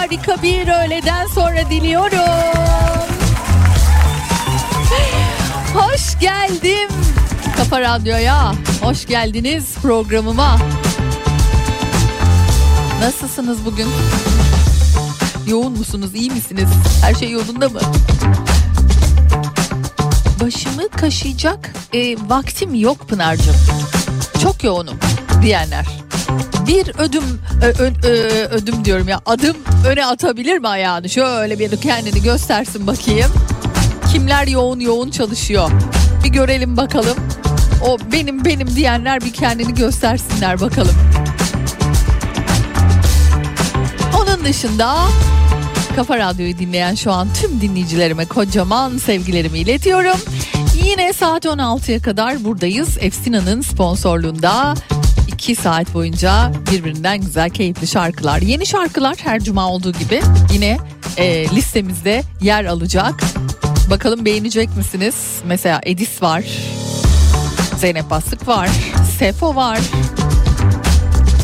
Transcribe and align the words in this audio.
Harika 0.00 0.42
bir 0.42 0.68
öğleden 0.68 1.26
sonra 1.26 1.70
diliyorum. 1.70 2.58
Hoş 5.74 6.20
geldim 6.20 6.88
Kafa 7.56 7.80
Radyo'ya. 7.80 8.52
Hoş 8.82 9.06
geldiniz 9.06 9.64
programıma. 9.82 10.58
Nasılsınız 13.00 13.64
bugün? 13.64 13.88
Yoğun 15.46 15.72
musunuz? 15.72 16.10
iyi 16.14 16.30
misiniz? 16.30 16.68
Her 17.02 17.14
şey 17.14 17.30
yolunda 17.30 17.68
mı? 17.68 17.80
Başımı 20.40 20.88
kaşıyacak 20.88 21.72
e, 21.94 22.16
vaktim 22.28 22.74
yok 22.74 23.08
Pınar'cığım. 23.08 23.56
Çok 24.42 24.64
yoğunum 24.64 24.98
diyenler. 25.42 25.86
Bir 26.66 26.88
ödüm 26.98 27.24
ö- 27.62 27.84
ö- 27.84 28.08
ö- 28.08 28.48
ödüm 28.50 28.84
diyorum 28.84 29.08
ya 29.08 29.20
adım 29.26 29.56
öne 29.86 30.06
atabilir 30.06 30.58
mi 30.58 30.68
ayağını? 30.68 31.08
Şöyle 31.08 31.58
bir 31.58 31.76
kendini 31.76 32.22
göstersin 32.22 32.86
bakayım. 32.86 33.30
Kimler 34.12 34.46
yoğun 34.46 34.80
yoğun 34.80 35.10
çalışıyor? 35.10 35.70
Bir 36.24 36.28
görelim 36.28 36.76
bakalım. 36.76 37.16
O 37.86 37.98
benim 38.12 38.44
benim 38.44 38.76
diyenler 38.76 39.20
bir 39.20 39.32
kendini 39.32 39.74
göstersinler 39.74 40.60
bakalım. 40.60 40.94
Onun 44.22 44.44
dışında 44.44 44.96
Kafa 45.96 46.18
Radyo'yu 46.18 46.58
dinleyen 46.58 46.94
şu 46.94 47.12
an 47.12 47.28
tüm 47.40 47.60
dinleyicilerime 47.60 48.26
kocaman 48.26 48.98
sevgilerimi 48.98 49.58
iletiyorum. 49.58 50.18
Yine 50.84 51.12
saat 51.12 51.44
16'ya 51.44 52.02
kadar 52.02 52.44
buradayız. 52.44 52.98
Efsina'nın 53.00 53.60
sponsorluğunda 53.60 54.74
2 55.40 55.54
saat 55.54 55.94
boyunca 55.94 56.52
birbirinden 56.72 57.20
güzel 57.20 57.50
keyifli 57.50 57.86
şarkılar. 57.86 58.38
Yeni 58.40 58.66
şarkılar 58.66 59.16
her 59.24 59.40
cuma 59.40 59.68
olduğu 59.68 59.92
gibi 59.92 60.22
yine 60.52 60.78
e, 61.16 61.48
listemizde 61.48 62.22
yer 62.40 62.64
alacak. 62.64 63.14
Bakalım 63.90 64.24
beğenecek 64.24 64.76
misiniz? 64.76 65.40
Mesela 65.44 65.80
Edis 65.82 66.22
var. 66.22 66.44
Zeynep 67.78 68.10
Bastık 68.10 68.48
var. 68.48 68.68
Sefo 69.18 69.56
var. 69.56 69.78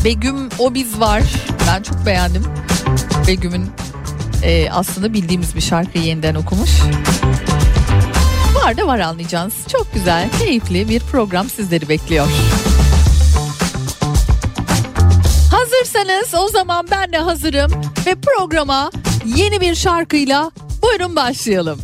Begüm 0.03 0.49
Obiz 0.59 0.99
var. 0.99 1.23
Ben 1.67 1.83
çok 1.83 2.05
beğendim. 2.05 2.43
Begüm'ün 3.27 3.65
e, 4.43 4.69
aslında 4.71 5.13
bildiğimiz 5.13 5.55
bir 5.55 5.61
şarkıyı 5.61 6.03
yeniden 6.03 6.35
okumuş. 6.35 6.71
Var 8.55 8.77
da 8.77 8.87
var 8.87 8.99
anlayacağınız. 8.99 9.53
Çok 9.71 9.93
güzel, 9.93 10.29
keyifli 10.39 10.89
bir 10.89 10.99
program 10.99 11.49
sizleri 11.49 11.89
bekliyor. 11.89 12.27
Hazırsanız 15.97 16.33
o 16.33 16.47
zaman 16.47 16.87
ben 16.91 17.11
de 17.11 17.17
hazırım 17.17 17.71
ve 18.05 18.15
programa 18.15 18.91
yeni 19.25 19.61
bir 19.61 19.75
şarkıyla 19.75 20.51
buyurun 20.81 21.15
başlayalım. 21.15 21.79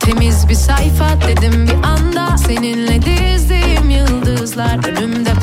Temiz 0.00 0.48
bir 0.48 0.54
sayfa 0.54 1.20
dedim 1.28 1.66
bir 1.66 1.88
anda 1.88 2.36
Seninle 2.38 3.02
dizdiğim 3.02 3.90
yıldızlar 3.90 4.88
önümde 4.88 5.39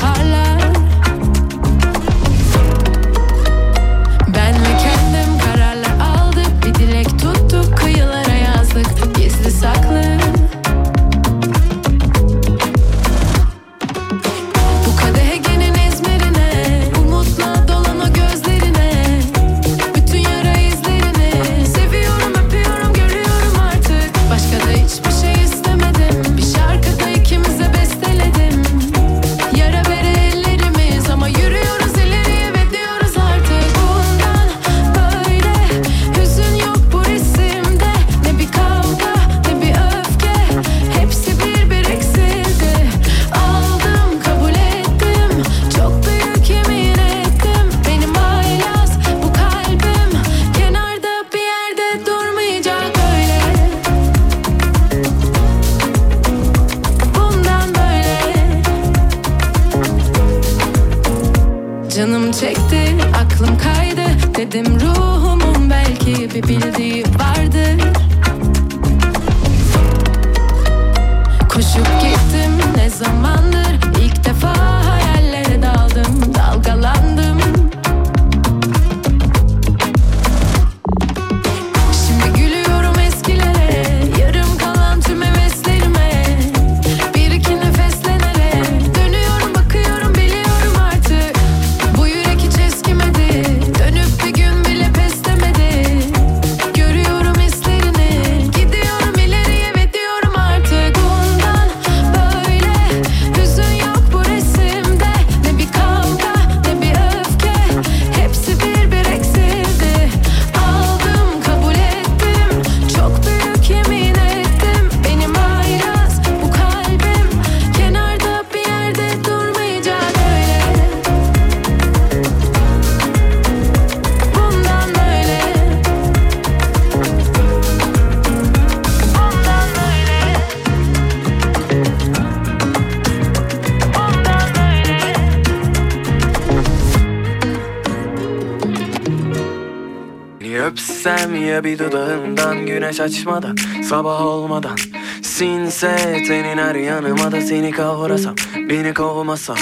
ateş 143.00 143.18
açmadan 143.18 143.56
Sabah 143.82 144.26
olmadan. 144.26 144.76
Sinse 145.22 145.98
senin 146.26 146.58
her 146.58 146.74
yanıma 146.74 147.32
da 147.32 147.40
seni 147.40 147.70
kavrasam 147.70 148.34
Beni 148.68 148.94
kovmasam. 148.94 149.56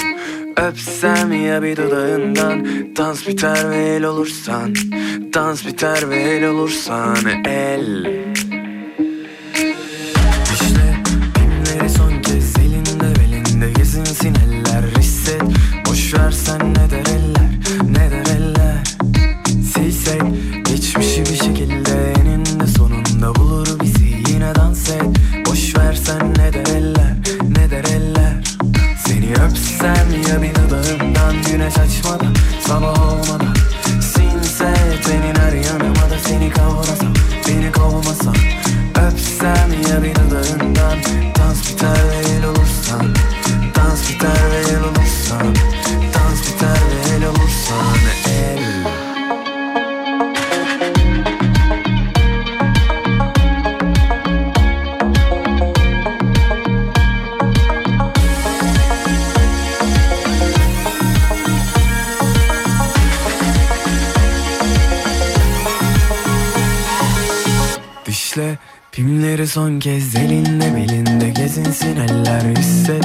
Öpsem 0.57 1.33
ya 1.33 1.63
bir 1.63 1.77
dudağından 1.77 2.67
Dans 2.97 3.29
biter 3.29 3.71
ve 3.71 3.77
el 3.77 4.05
olursan. 4.05 4.75
Dans 5.35 5.67
biter 5.67 6.11
ve 6.11 6.17
el 6.17 6.45
olursan 6.45 7.45
El. 7.45 8.16
son 69.57 69.79
kez 69.79 70.15
Elinle 70.15 70.75
belinde 70.77 71.31
gezinsin 71.31 71.97
eller 71.97 72.57
hisset. 72.57 73.05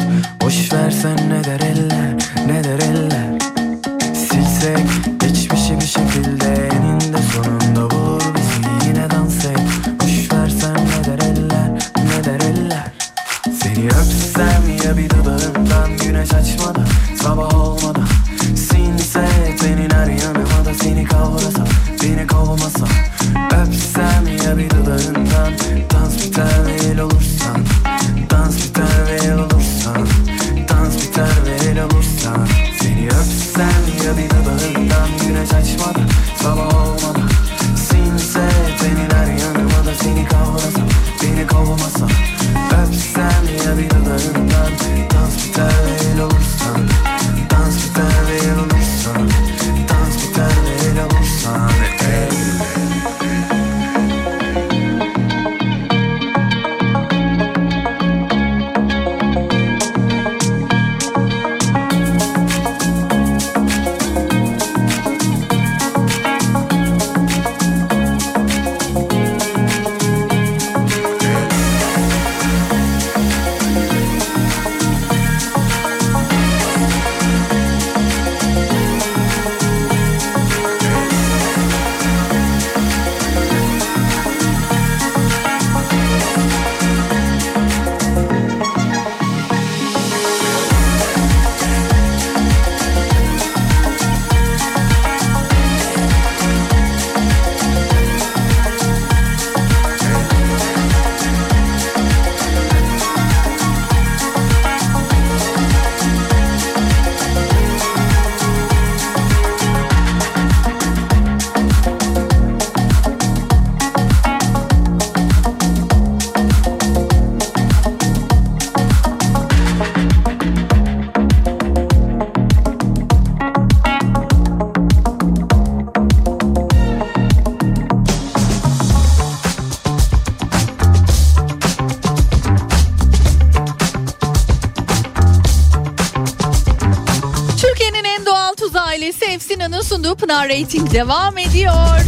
Pınar 140.21 140.49
Rating 140.49 140.93
devam 140.93 141.37
ediyor. 141.37 141.99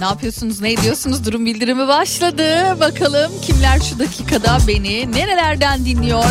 Ne 0.00 0.04
yapıyorsunuz 0.04 0.60
ne 0.60 0.72
ediyorsunuz 0.72 1.26
durum 1.26 1.46
bildirimi 1.46 1.88
başladı. 1.88 2.76
Bakalım 2.80 3.32
kimler 3.42 3.80
şu 3.80 3.98
dakikada 3.98 4.58
beni 4.68 5.12
nerelerden 5.12 5.84
dinliyor. 5.84 6.24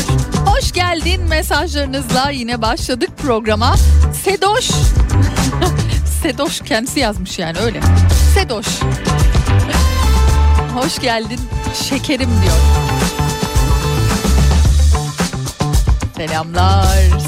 Hoş 0.46 0.72
geldin 0.72 1.22
mesajlarınızla 1.22 2.30
yine 2.30 2.62
başladık 2.62 3.10
programa. 3.18 3.76
Sedoş. 4.24 4.66
Sedoş 6.22 6.62
kendisi 6.62 7.00
yazmış 7.00 7.40
yani 7.40 7.58
öyle. 7.60 7.82
Sedoş. 8.34 8.68
Hoş 10.76 11.00
geldin 11.00 11.40
şekerim 11.90 12.30
diyor. 12.30 12.85
Selamlar, 16.18 16.88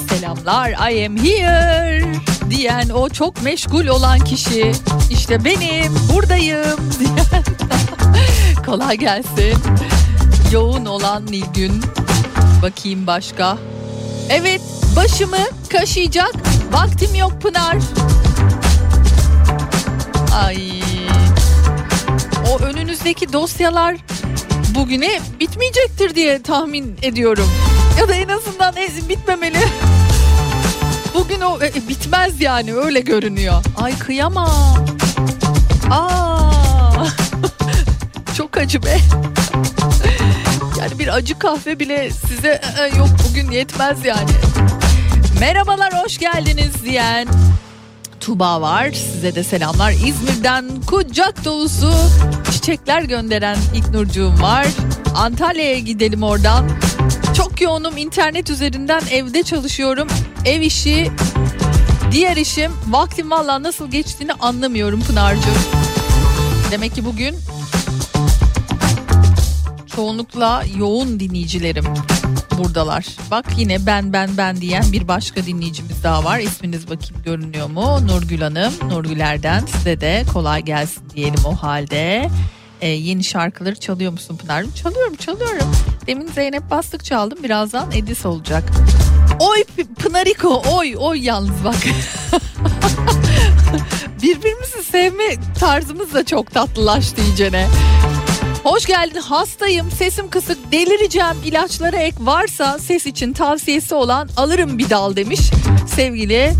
selamlar. 0.10 0.92
I 0.92 1.06
am 1.06 1.18
here 1.18 2.02
diyen 2.50 2.90
o 2.90 3.10
çok 3.10 3.44
meşgul 3.44 3.88
olan 3.88 4.20
kişi. 4.20 4.72
İşte 5.10 5.46
benim, 5.46 5.96
buradayım 6.14 6.80
diyen. 7.00 7.44
Kolay 8.66 8.98
gelsin. 8.98 9.58
Yoğun 10.52 10.86
olan 10.86 11.26
Nilgün. 11.26 11.82
Bakayım 12.62 13.08
başka. 13.08 13.58
Evet, 14.30 14.62
başımı 14.96 15.38
kaşıyacak 15.70 16.34
vaktim 16.72 17.16
yok 17.16 17.42
Pınar. 17.42 17.78
Ay. 20.46 20.82
O 22.52 22.60
önünüzdeki 22.60 23.34
dosyalar 23.34 23.96
bugüne 24.76 25.20
bitmeyecektir 25.40 26.16
diye 26.16 26.42
tahmin 26.42 26.98
ediyorum. 27.02 27.48
Ya 27.98 28.08
da 28.08 28.16
en 28.16 28.28
azından 28.28 28.78
e, 28.78 29.10
bitmemeli. 29.10 29.60
Bugün 31.14 31.42
o 31.42 31.60
e, 31.62 31.88
bitmez 31.90 32.42
yani 32.42 32.74
öyle 32.74 33.00
görünüyor. 33.00 33.64
Ay 33.78 34.00
kıyamam. 34.00 34.86
Aa. 35.92 37.06
Çok 38.38 38.58
acı 38.58 38.84
be. 38.84 38.98
Yani 40.80 41.00
bir 41.00 41.08
acı 41.16 41.40
kahve 41.40 41.80
bile 41.80 42.10
size 42.12 42.62
e, 42.80 42.98
yok 42.98 43.10
bugün 43.30 43.52
yetmez 43.52 44.06
yani. 44.06 44.30
Merhabalar 45.40 46.04
hoş 46.04 46.18
geldiniz 46.18 46.84
diyen 46.84 47.28
Tuba 48.20 48.62
var. 48.62 48.92
Size 48.92 49.36
de 49.36 49.44
selamlar. 49.44 49.92
İzmir'den 49.92 50.66
kucak 50.88 51.46
dolusu 51.46 51.94
çiçekler 52.52 53.02
gönderen 53.02 53.58
İknurcuğum 53.76 54.42
var. 54.42 54.68
Antalya'ya 55.16 55.80
gidelim 55.80 56.24
oradan. 56.24 56.70
Çok 57.38 57.62
yoğunum 57.62 57.98
internet 57.98 58.50
üzerinden 58.50 59.02
evde 59.12 59.44
çalışıyorum. 59.44 60.08
Ev 60.46 60.62
işi, 60.62 61.12
diğer 62.12 62.38
işim. 62.38 62.72
Vaktim 62.88 63.32
valla 63.32 63.64
nasıl 63.64 63.92
geçtiğini 63.92 64.34
anlamıyorum 64.34 65.02
Pınar'cığım. 65.02 65.54
Demek 66.72 66.96
ki 66.96 67.06
bugün 67.06 67.36
çoğunlukla 69.96 70.64
yoğun 70.78 71.20
dinleyicilerim 71.20 71.86
buradalar. 72.58 73.06
Bak 73.32 73.46
yine 73.58 73.86
ben 73.86 74.14
ben 74.14 74.38
ben 74.38 74.62
diyen 74.62 74.92
bir 74.92 75.08
başka 75.08 75.46
dinleyicimiz 75.46 76.04
daha 76.04 76.24
var. 76.24 76.40
İsminiz 76.40 76.90
bakayım 76.90 77.16
görünüyor 77.26 77.70
mu? 77.70 78.08
Nurgül 78.08 78.42
Hanım. 78.42 78.74
Nurgüler'den 78.90 79.66
size 79.66 80.02
de 80.02 80.26
kolay 80.34 80.62
gelsin 80.62 81.10
diyelim 81.16 81.46
o 81.46 81.56
halde. 81.56 82.30
Ee, 82.82 82.88
yeni 82.88 83.24
şarkıları 83.24 83.76
çalıyor 83.76 84.12
musun 84.12 84.38
Pınar'cığım? 84.38 84.74
Çalıyorum 84.74 85.16
çalıyorum. 85.16 85.72
Demin 86.08 86.28
Zeynep 86.28 86.70
Bastık 86.72 87.06
çaldım. 87.06 87.44
Birazdan 87.44 87.92
Edis 87.92 88.26
olacak. 88.26 88.64
Oy 89.40 89.64
Pınariko 90.00 90.64
oy 90.78 90.96
oy 90.98 91.26
yalnız 91.26 91.64
bak. 91.64 91.76
Birbirimizi 94.24 94.84
sevme 94.92 95.24
tarzımız 95.60 96.14
da 96.14 96.26
çok 96.26 96.54
tatlılaştı 96.54 97.22
iyicene. 97.22 97.68
Hoş 98.64 98.86
geldin 98.86 99.20
hastayım 99.20 99.92
sesim 99.92 100.30
kısık 100.30 100.72
delireceğim 100.72 101.38
ilaçlara 101.46 101.98
ek 101.98 102.18
varsa 102.20 102.80
ses 102.80 103.06
için 103.06 103.34
tavsiyesi 103.34 103.96
olan 103.96 104.30
alırım 104.38 104.78
bir 104.78 104.90
dal 104.90 105.16
demiş 105.16 105.40
sevgili 105.96 106.54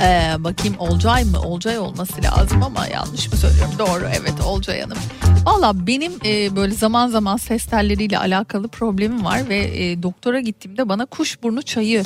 ee, 0.00 0.34
bakayım 0.38 0.76
Olcay 0.78 1.24
mı? 1.24 1.40
Olcay 1.40 1.78
olması 1.78 2.22
lazım 2.22 2.62
ama 2.62 2.86
yanlış 2.86 3.32
mı 3.32 3.38
söylüyorum? 3.38 3.72
Doğru 3.78 4.08
evet 4.08 4.34
Olcay 4.46 4.80
Hanım. 4.80 4.98
Valla 5.44 5.86
benim 5.86 6.12
e, 6.24 6.56
böyle 6.56 6.74
zaman 6.74 7.08
zaman 7.08 7.36
ses 7.36 7.66
telleriyle 7.66 8.18
alakalı 8.18 8.68
problemim 8.68 9.24
var 9.24 9.48
ve 9.48 9.56
e, 9.56 10.02
doktora 10.02 10.40
gittiğimde 10.40 10.88
bana 10.88 11.06
kuşburnu 11.06 11.62
çayı 11.62 12.04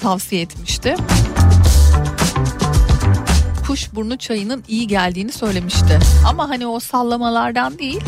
tavsiye 0.00 0.42
etmişti. 0.42 0.94
Kuşburnu 3.66 4.18
çayının 4.18 4.64
iyi 4.68 4.86
geldiğini 4.86 5.32
söylemişti. 5.32 5.98
Ama 6.28 6.48
hani 6.48 6.66
o 6.66 6.80
sallamalardan 6.80 7.78
değil 7.78 8.00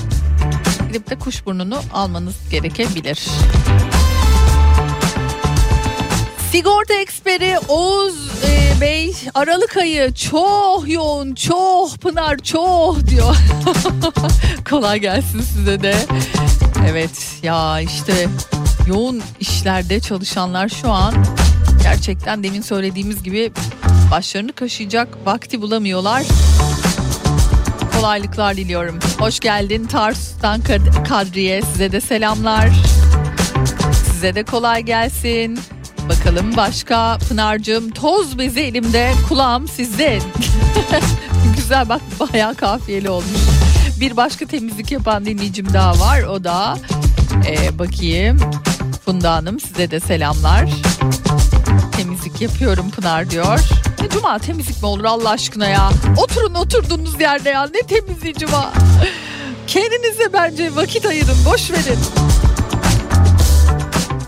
gidip 0.92 1.10
de 1.10 1.14
kuşburnunu 1.14 1.80
almanız 1.92 2.36
gerekebilir. 2.50 3.28
Sigorta 6.52 6.94
eksperi 6.94 7.58
Oğuz 7.68 8.14
e, 8.44 8.80
Bey 8.80 9.14
Aralık 9.34 9.76
ayı 9.76 10.14
çok 10.14 10.88
yoğun 10.88 11.34
çok 11.34 11.98
Pınar 12.00 12.38
çok 12.38 13.06
diyor. 13.06 13.36
Kolay 14.70 14.98
gelsin 14.98 15.40
size 15.40 15.82
de. 15.82 15.94
Evet 16.90 17.10
ya 17.42 17.80
işte 17.80 18.28
yoğun 18.88 19.22
işlerde 19.40 20.00
çalışanlar 20.00 20.68
şu 20.68 20.90
an 20.90 21.14
gerçekten 21.82 22.42
demin 22.44 22.62
söylediğimiz 22.62 23.22
gibi 23.22 23.52
başlarını 24.10 24.52
kaşıyacak 24.52 25.08
vakti 25.26 25.62
bulamıyorlar. 25.62 26.22
Kolaylıklar 27.96 28.56
diliyorum. 28.56 28.98
Hoş 29.18 29.40
geldin 29.40 29.86
Tarsus'tan 29.86 30.60
Kad- 30.60 31.08
Kadriye 31.08 31.62
size 31.62 31.92
de 31.92 32.00
selamlar. 32.00 32.70
Size 34.12 34.34
de 34.34 34.42
kolay 34.44 34.82
gelsin. 34.82 35.60
Bakalım 36.10 36.56
başka 36.56 37.18
Pınar'cığım 37.28 37.90
toz 37.90 38.38
bezi 38.38 38.60
elimde 38.60 39.12
kulağım 39.28 39.68
sizde. 39.68 40.18
Güzel 41.56 41.88
bak 41.88 42.00
bayağı 42.20 42.54
kafiyeli 42.54 43.10
olmuş. 43.10 43.40
Bir 44.00 44.16
başka 44.16 44.46
temizlik 44.46 44.92
yapan 44.92 45.24
dinleyicim 45.24 45.72
daha 45.72 46.00
var 46.00 46.22
o 46.22 46.44
da 46.44 46.78
ee, 47.46 47.78
bakayım 47.78 48.40
Funda 49.04 49.32
Hanım 49.32 49.60
size 49.60 49.90
de 49.90 50.00
selamlar. 50.00 50.70
Temizlik 51.96 52.40
yapıyorum 52.40 52.90
Pınar 52.90 53.30
diyor. 53.30 53.60
Ne 54.00 54.08
cuma 54.08 54.38
temizlik 54.38 54.82
mi 54.82 54.86
olur 54.86 55.04
Allah 55.04 55.30
aşkına 55.30 55.68
ya? 55.68 55.90
Oturun 56.16 56.54
oturduğunuz 56.54 57.20
yerde 57.20 57.48
ya 57.48 57.66
ne 57.74 57.82
temizliği 57.82 58.34
cuma. 58.34 58.72
Kendinize 59.66 60.32
bence 60.32 60.76
vakit 60.76 61.06
ayırın 61.06 61.44
boş 61.46 61.70
verin. 61.70 61.98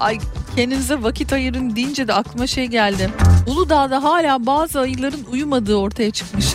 Ay 0.01 0.19
kendinize 0.56 1.02
vakit 1.02 1.32
ayırın 1.32 1.76
deyince 1.76 2.09
de 2.09 2.14
aklıma 2.14 2.47
şey 2.47 2.66
geldi. 2.66 3.11
Uludağ'da 3.47 4.02
hala 4.02 4.47
bazı 4.47 4.80
ayıların 4.80 5.25
uyumadığı 5.32 5.76
ortaya 5.76 6.11
çıkmış. 6.11 6.47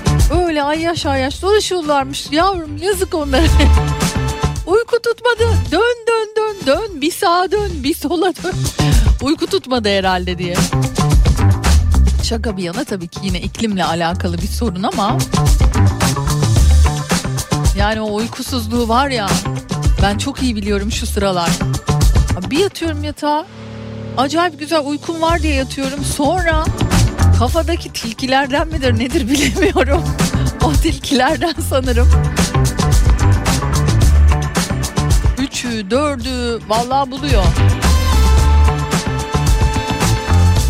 Öyle 0.45 0.63
ay 0.63 0.81
yaş 0.81 1.05
ay 1.05 1.21
yaş 1.21 1.41
dolaşıyorlarmış 1.41 2.31
yavrum 2.31 2.77
yazık 2.77 3.13
onlara. 3.13 3.43
Uyku 4.67 5.01
tutmadı 5.01 5.43
dön 5.71 6.05
dön 6.07 6.27
dön 6.37 6.55
dön 6.65 7.01
bir 7.01 7.11
sağa 7.11 7.51
dön 7.51 7.71
bir 7.83 7.93
sola 7.93 8.33
dön. 8.43 8.53
Uyku 9.21 9.47
tutmadı 9.47 9.89
herhalde 9.89 10.37
diye. 10.37 10.55
Şaka 12.23 12.57
bir 12.57 12.63
yana 12.63 12.83
tabii 12.83 13.07
ki 13.07 13.19
yine 13.23 13.41
iklimle 13.41 13.83
alakalı 13.83 14.37
bir 14.37 14.47
sorun 14.47 14.83
ama 14.83 15.17
yani 17.77 18.01
o 18.01 18.15
uykusuzluğu 18.15 18.87
var 18.87 19.09
ya 19.09 19.27
ben 20.01 20.17
çok 20.17 20.43
iyi 20.43 20.55
biliyorum 20.55 20.91
şu 20.91 21.07
sıralar. 21.07 21.49
Bir 22.49 22.57
yatıyorum 22.57 23.03
yatağa 23.03 23.45
acayip 24.17 24.59
güzel 24.59 24.81
uykum 24.85 25.21
var 25.21 25.41
diye 25.43 25.55
yatıyorum 25.55 26.03
sonra 26.05 26.65
kafadaki 27.39 27.93
tilkilerden 27.93 28.67
midir 28.67 28.99
nedir 28.99 29.29
bilemiyorum. 29.29 30.03
O 30.63 30.73
tilkilerden 30.73 31.53
sanırım. 31.69 32.07
Üçü, 35.37 35.91
dördü 35.91 36.59
vallahi 36.67 37.11
buluyor. 37.11 37.43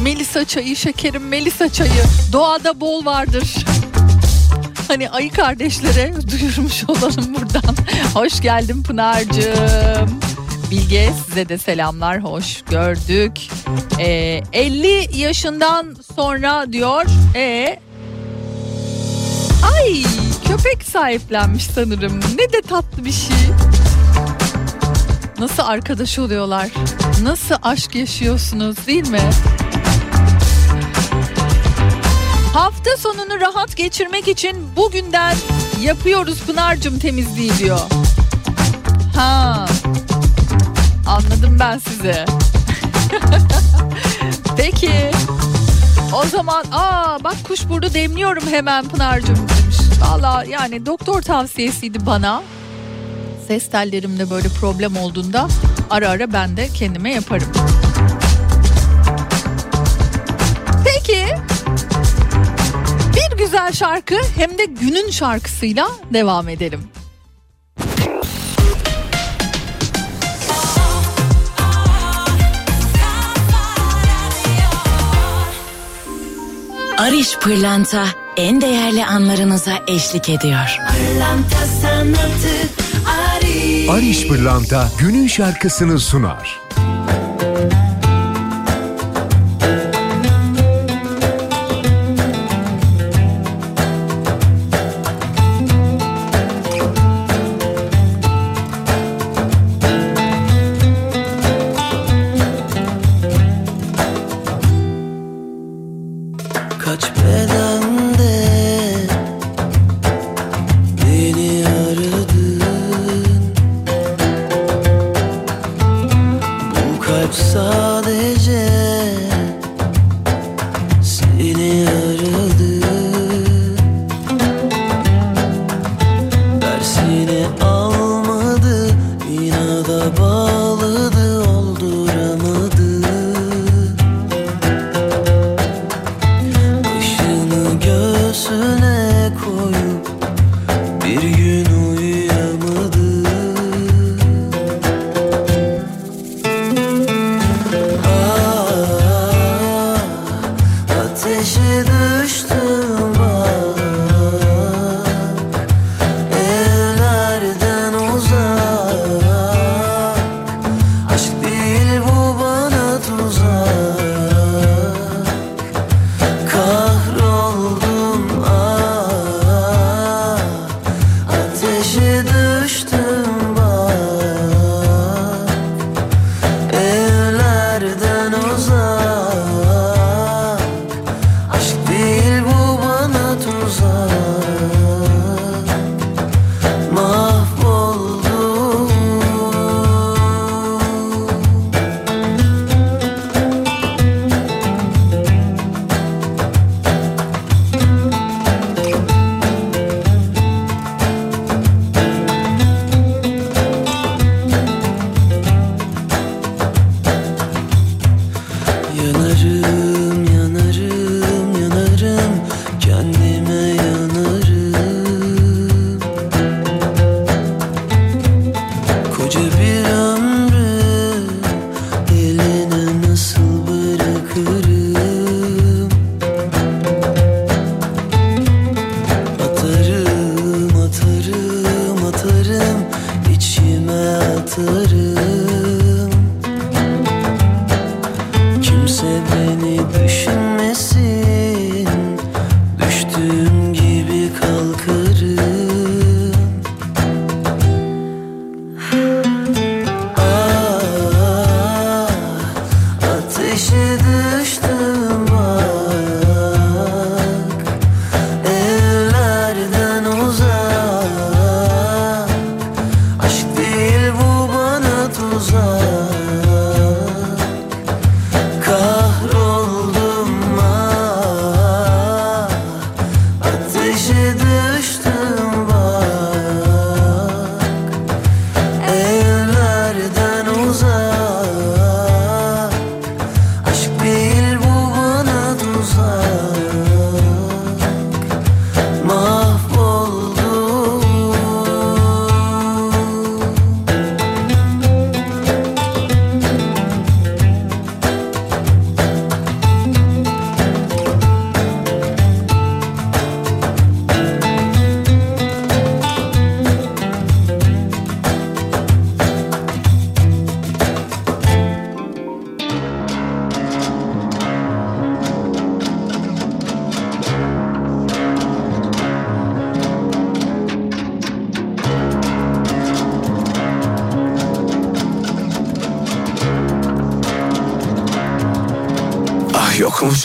Melisa 0.04 0.46
çayı 0.46 0.75
şekerim 0.75 1.27
Melisa 1.27 1.70
çayı 1.70 2.04
doğada 2.34 2.82
bol 2.82 3.06
vardır. 3.06 3.56
Hani 4.88 5.10
ayı 5.10 5.32
kardeşlere 5.32 6.13
duyurmuş 6.32 6.84
olalım 6.88 7.36
buradan. 7.36 7.75
Hoş 8.13 8.42
geldin 8.42 8.84
Pınar'cığım. 8.84 10.20
Bilge 10.72 11.10
size 11.28 11.50
de 11.50 11.58
selamlar 11.58 12.24
hoş 12.24 12.62
gördük. 12.70 13.32
Ee, 14.00 14.42
50 14.54 15.18
yaşından 15.18 15.96
sonra 16.16 16.74
diyor. 16.74 17.06
E 17.36 17.80
Ay 19.76 20.04
köpek 20.48 20.84
sahiplenmiş 20.84 21.64
sanırım. 21.64 22.20
Ne 22.20 22.54
de 22.54 22.62
tatlı 22.62 23.06
bir 23.06 23.12
şey. 23.12 23.38
Nasıl 25.40 25.64
arkadaş 25.64 26.20
oluyorlar? 26.20 26.68
Nasıl 27.24 27.56
aşk 27.64 27.96
yaşıyorsunuz 27.96 28.88
değil 28.88 29.10
mi? 29.10 29.30
Hafta 32.54 32.98
sonunu 32.98 33.42
rahat 33.42 33.78
geçirmek 33.78 34.28
için 34.28 34.58
bugünden 34.76 35.36
yapıyoruz 35.82 36.42
Pınar'cım 36.48 37.00
temizliği 37.00 37.58
diyor. 37.58 37.80
Ha. 39.16 39.66
Anladım 41.08 41.58
ben 41.60 41.78
sizi. 41.78 42.26
Peki. 44.58 45.12
O 46.14 46.26
zaman 46.26 46.66
aa 46.72 47.24
bak 47.24 47.36
kuşburnu 47.48 47.94
demliyorum 47.94 48.44
hemen 48.50 48.88
Pınar'cım 48.90 49.36
demiş. 49.36 49.78
Valla 50.02 50.44
yani 50.50 50.86
doktor 50.86 51.22
tavsiyesiydi 51.22 52.06
bana. 52.06 52.44
Ses 53.48 53.70
tellerimde 53.70 54.30
böyle 54.30 54.50
problem 54.50 54.98
olduğunda 54.98 55.48
ara 55.90 56.10
ara 56.10 56.34
ben 56.34 56.58
de 56.58 56.68
kendime 56.68 57.14
yaparım. 57.14 57.48
Peki 60.86 61.26
bir 63.16 63.38
güzel 63.38 63.72
şarkı 63.74 64.16
hem 64.36 64.58
de 64.58 64.66
günün 64.66 65.12
şarkısıyla 65.12 65.88
devam 66.14 66.50
edelim. 66.50 66.84
Ariş 77.18 77.38
Pırlanta 77.38 78.06
en 78.38 78.62
değerli 78.62 79.06
anlarınıza 79.06 79.72
eşlik 79.88 80.30
ediyor. 80.30 80.80
Pırlanta 80.88 81.66
sanatı 81.82 82.56
Ariş. 83.36 83.90
Ariş 83.90 84.28
Pırlanta 84.28 84.92
günün 85.00 85.28
şarkısını 85.28 86.00
sunar. 86.00 86.60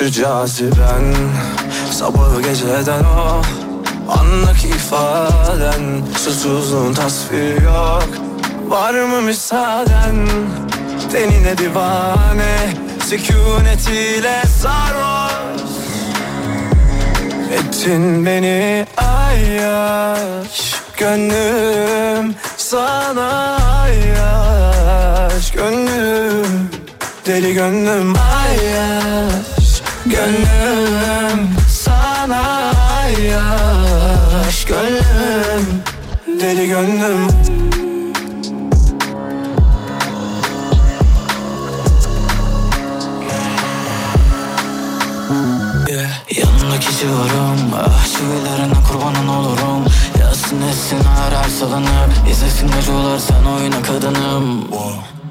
Yokmuş 0.02 0.16
caziben 0.16 1.14
Sabahı 1.90 2.42
geceden 2.42 3.04
o 3.04 3.42
Anlık 4.18 4.64
ifaden. 4.64 6.02
Susuzluğun 6.18 6.94
tasviri 6.94 7.64
yok 7.64 8.08
Var 8.68 8.94
mı 8.94 9.22
müsaaden? 9.22 10.28
Tenine 11.12 11.58
divane 11.58 12.56
Sükunetiyle 13.06 14.42
sarhoş 14.62 15.62
Ettin 17.52 18.26
beni 18.26 18.86
ayyaş 18.96 20.74
Gönlüm 20.96 22.34
sana 22.56 23.58
ayyaş 23.82 25.52
Gönlüm 25.52 26.70
deli 27.26 27.54
gönlüm 27.54 28.14
ayyaş 28.14 29.41
Gönlüm 30.12 31.48
sana 31.68 32.72
ayyaş 33.00 34.64
Gönlüm 34.64 35.82
deli 36.40 36.68
gönlüm. 36.68 37.28
Yeah. 45.88 46.10
Yanındaki 46.36 46.96
civarım 46.98 47.74
Ah 47.76 48.06
çivilerine 48.06 48.74
kurbanın 48.88 49.28
olurum. 49.28 49.84
Yazsın 50.20 50.62
etsin 50.62 50.98
her 51.04 51.48
salınıp 51.48 52.12
İzlesin 52.30 52.66
geceler 52.66 53.18
sen 53.18 53.44
oyna 53.44 53.82
kadınım. 53.82 54.64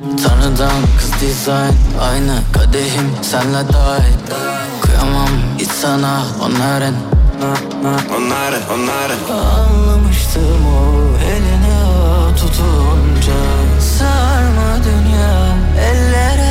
Tanrıdan 0.01 0.81
kız 0.97 1.21
dizayn 1.21 1.73
Aynı 2.01 2.39
kadehim 2.53 3.11
senle 3.21 3.73
dahil 3.73 4.40
Kıyamam 5.01 5.29
hiç 5.59 5.67
sana 5.67 6.23
onların. 6.41 6.95
Onları 8.17 8.59
onları 8.73 9.13
Anlamıştım 9.41 10.65
o 10.67 11.17
eline 11.23 11.79
tutunca 12.37 13.41
Sarma 13.97 14.83
dünya 14.83 15.55
ellere 15.89 16.50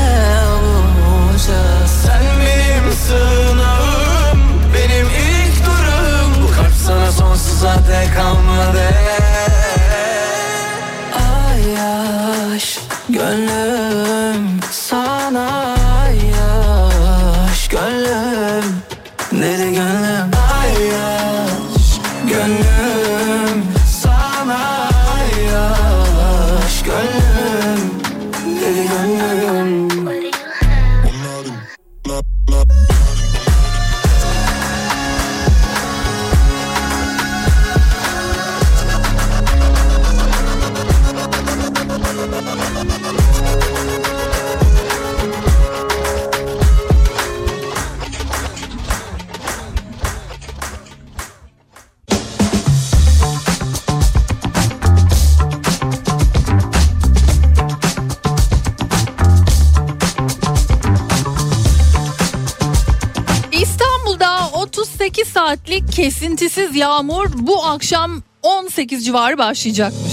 yağmur 67.00 67.26
bu 67.34 67.64
akşam 67.64 68.22
18 68.42 69.04
civarı 69.04 69.38
başlayacakmış. 69.38 70.12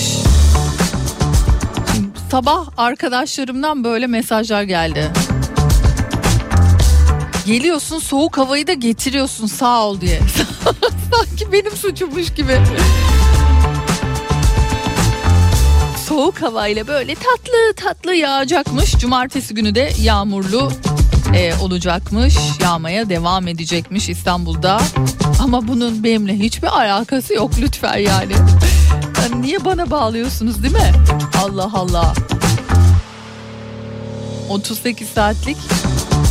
Şimdi 1.94 2.08
sabah 2.32 2.68
arkadaşlarımdan 2.78 3.84
böyle 3.84 4.08
mesajlar 4.08 4.64
geldi. 4.64 5.12
Geliyorsun 7.46 8.00
soğuk 8.00 8.38
havayı 8.38 8.68
da 8.68 8.74
getiriyorsun 8.74 9.48
sağ 9.48 9.86
ol 9.86 10.02
diye. 10.02 10.20
Sanki 11.12 11.52
benim 11.52 11.72
suçummuş 11.72 12.34
gibi. 12.34 12.60
Soğuk 16.08 16.42
havayla 16.42 16.88
böyle 16.88 17.16
tatlı 17.16 17.74
tatlı 17.76 18.16
yağacakmış. 18.16 18.98
Cumartesi 18.98 19.54
günü 19.54 19.76
de 19.76 19.92
yağmurlu 20.02 20.72
e, 21.36 21.56
olacakmış. 21.56 22.36
Yağmaya 22.62 23.10
devam 23.10 23.48
edecekmiş 23.48 24.10
İstanbul'da. 24.10 24.82
Ama 25.48 25.68
bunun 25.68 26.04
benimle 26.04 26.40
hiçbir 26.40 26.68
alakası 26.68 27.34
yok 27.34 27.52
lütfen 27.62 27.98
yani. 27.98 28.34
Yani 29.22 29.42
niye 29.42 29.66
bana 29.66 29.92
bağlıyorsunuz 29.92 30.64
değil 30.64 30.74
mi? 30.74 30.92
Allah 31.44 31.72
Allah. 31.74 32.14
38 34.50 35.10
saatlik 35.10 35.58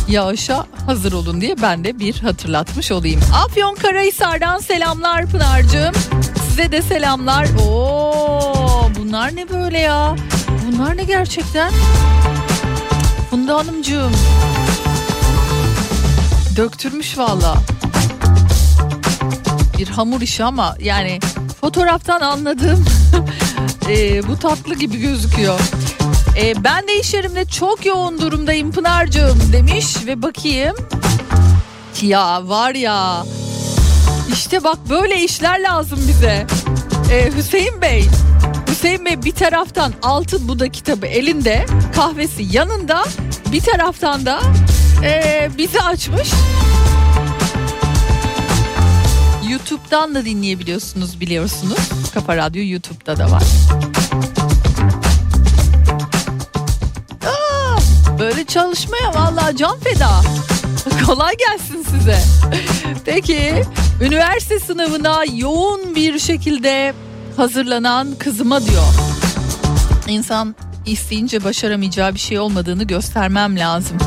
yağışa 0.07 0.65
hazır 0.85 1.13
olun 1.13 1.41
diye 1.41 1.55
ben 1.61 1.83
de 1.83 1.99
bir 1.99 2.19
hatırlatmış 2.19 2.91
olayım. 2.91 3.21
Afyon 3.45 3.75
Karahisar'dan 3.75 4.59
selamlar 4.59 5.25
Pınar'cığım. 5.25 5.93
Size 6.49 6.71
de 6.71 6.81
selamlar. 6.81 7.47
Oo, 7.67 8.89
bunlar 8.99 9.35
ne 9.35 9.49
böyle 9.49 9.79
ya? 9.79 10.15
Bunlar 10.67 10.97
ne 10.97 11.03
gerçekten? 11.03 11.71
Funda 13.29 13.57
Hanımcığım. 13.57 14.11
Döktürmüş 16.57 17.17
valla. 17.17 17.57
Bir 19.77 19.87
hamur 19.87 20.21
işi 20.21 20.43
ama 20.43 20.75
yani 20.79 21.19
fotoğraftan 21.61 22.21
anladığım 22.21 22.85
e, 23.89 24.27
bu 24.27 24.39
tatlı 24.39 24.75
gibi 24.75 24.97
gözüküyor. 24.97 25.59
E, 26.41 26.63
ben 26.63 26.87
de 26.87 26.99
iş 26.99 27.13
yerimde 27.13 27.45
çok 27.45 27.85
yoğun 27.85 28.21
durumdayım 28.21 28.71
Pınar'cığım 28.71 29.39
demiş 29.53 30.05
ve 30.05 30.21
bakayım. 30.21 30.75
Ya 32.01 32.49
var 32.49 32.75
ya 32.75 33.23
işte 34.33 34.63
bak 34.63 34.77
böyle 34.89 35.23
işler 35.23 35.59
lazım 35.59 35.99
bize. 36.07 36.47
E, 37.11 37.31
Hüseyin 37.37 37.81
Bey 37.81 38.05
Hüseyin 38.69 39.05
Bey 39.05 39.23
bir 39.23 39.31
taraftan 39.31 39.93
altın 40.01 40.47
Buda 40.47 40.69
kitabı 40.69 41.05
elinde 41.05 41.65
kahvesi 41.95 42.47
yanında 42.51 43.03
bir 43.51 43.61
taraftan 43.61 44.25
da 44.25 44.41
e, 45.03 45.49
bizi 45.57 45.81
açmış. 45.81 46.29
YouTube'dan 49.57 50.15
da 50.15 50.25
dinleyebiliyorsunuz 50.25 51.19
biliyorsunuz. 51.19 51.77
Kafa 52.13 52.37
Radyo 52.37 52.63
YouTube'da 52.63 53.17
da 53.17 53.31
var. 53.31 53.43
Aa, 57.25 57.77
böyle 58.19 58.45
çalışmaya 58.45 59.13
vallahi 59.13 59.57
can 59.57 59.79
feda. 59.79 60.09
Kolay 61.05 61.35
gelsin 61.37 61.85
size. 61.89 62.19
Peki 63.05 63.63
üniversite 64.01 64.59
sınavına 64.59 65.23
yoğun 65.33 65.95
bir 65.95 66.19
şekilde 66.19 66.93
hazırlanan 67.37 68.15
kızıma 68.19 68.65
diyor. 68.65 68.93
İnsan 70.07 70.55
isteyince 70.85 71.43
başaramayacağı 71.43 72.13
bir 72.13 72.19
şey 72.19 72.39
olmadığını 72.39 72.83
göstermem 72.83 73.59
lazım. 73.59 73.97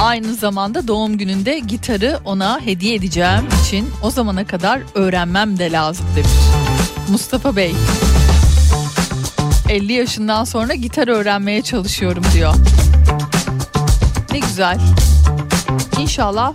Aynı 0.00 0.34
zamanda 0.34 0.88
doğum 0.88 1.18
gününde 1.18 1.58
gitarı 1.58 2.20
ona 2.24 2.60
hediye 2.60 2.94
edeceğim 2.94 3.48
için 3.62 3.90
o 4.02 4.10
zamana 4.10 4.46
kadar 4.46 4.80
öğrenmem 4.94 5.58
de 5.58 5.72
lazım 5.72 6.06
demiş. 6.16 6.30
Mustafa 7.08 7.56
Bey. 7.56 7.74
50 9.68 9.92
yaşından 9.92 10.44
sonra 10.44 10.74
gitar 10.74 11.08
öğrenmeye 11.08 11.62
çalışıyorum 11.62 12.24
diyor. 12.34 12.54
Ne 14.32 14.38
güzel. 14.38 14.78
İnşallah 15.98 16.54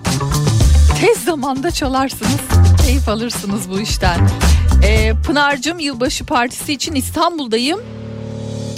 tez 1.00 1.24
zamanda 1.24 1.72
çalarsınız. 1.72 2.42
Keyif 2.86 3.10
alırsınız 3.10 3.70
bu 3.70 3.80
işten. 3.80 4.30
Ee, 4.84 5.14
Pınar'cığım 5.26 5.80
yılbaşı 5.80 6.26
partisi 6.26 6.74
için 6.74 6.96
İstanbul'dayım. 6.96 7.80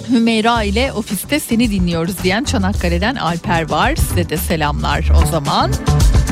Hümeyra 0.09 0.63
ile 0.63 0.93
ofiste 0.93 1.39
seni 1.39 1.71
dinliyoruz 1.71 2.23
diyen 2.23 2.43
Çanakkale'den 2.43 3.15
Alper 3.15 3.69
var. 3.69 3.95
Size 3.95 4.29
de 4.29 4.37
selamlar 4.37 5.11
o 5.23 5.31
zaman. 5.31 5.71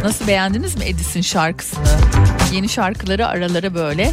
Nasıl 0.04 0.28
beğendiniz 0.28 0.76
mi 0.76 0.86
Edis'in 0.86 1.22
şarkısını? 1.22 1.88
Yeni 2.54 2.70
şarkıları 2.70 3.28
aralara 3.28 3.76
böyle 3.76 4.12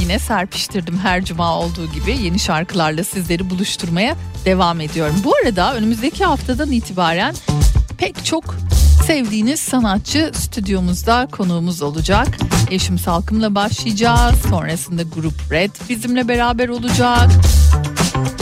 yine 0.00 0.18
serpiştirdim 0.18 0.98
her 0.98 1.24
cuma 1.24 1.58
olduğu 1.58 1.92
gibi 1.92 2.18
yeni 2.22 2.38
şarkılarla 2.38 3.04
sizleri 3.04 3.50
buluşturmaya 3.50 4.16
devam 4.44 4.80
ediyorum. 4.80 5.16
Bu 5.24 5.34
arada 5.44 5.74
önümüzdeki 5.74 6.24
haftadan 6.24 6.70
itibaren 6.70 7.34
pek 7.98 8.24
çok 8.24 8.54
sevdiğiniz 9.06 9.60
sanatçı 9.60 10.30
stüdyomuzda 10.34 11.28
konuğumuz 11.32 11.82
olacak. 11.82 12.28
Eşim 12.70 12.98
Salkım'la 12.98 13.54
başlayacağız. 13.54 14.34
Sonrasında 14.50 15.02
grup 15.02 15.52
Red 15.52 15.70
bizimle 15.88 16.28
beraber 16.28 16.68
olacak. 16.68 17.30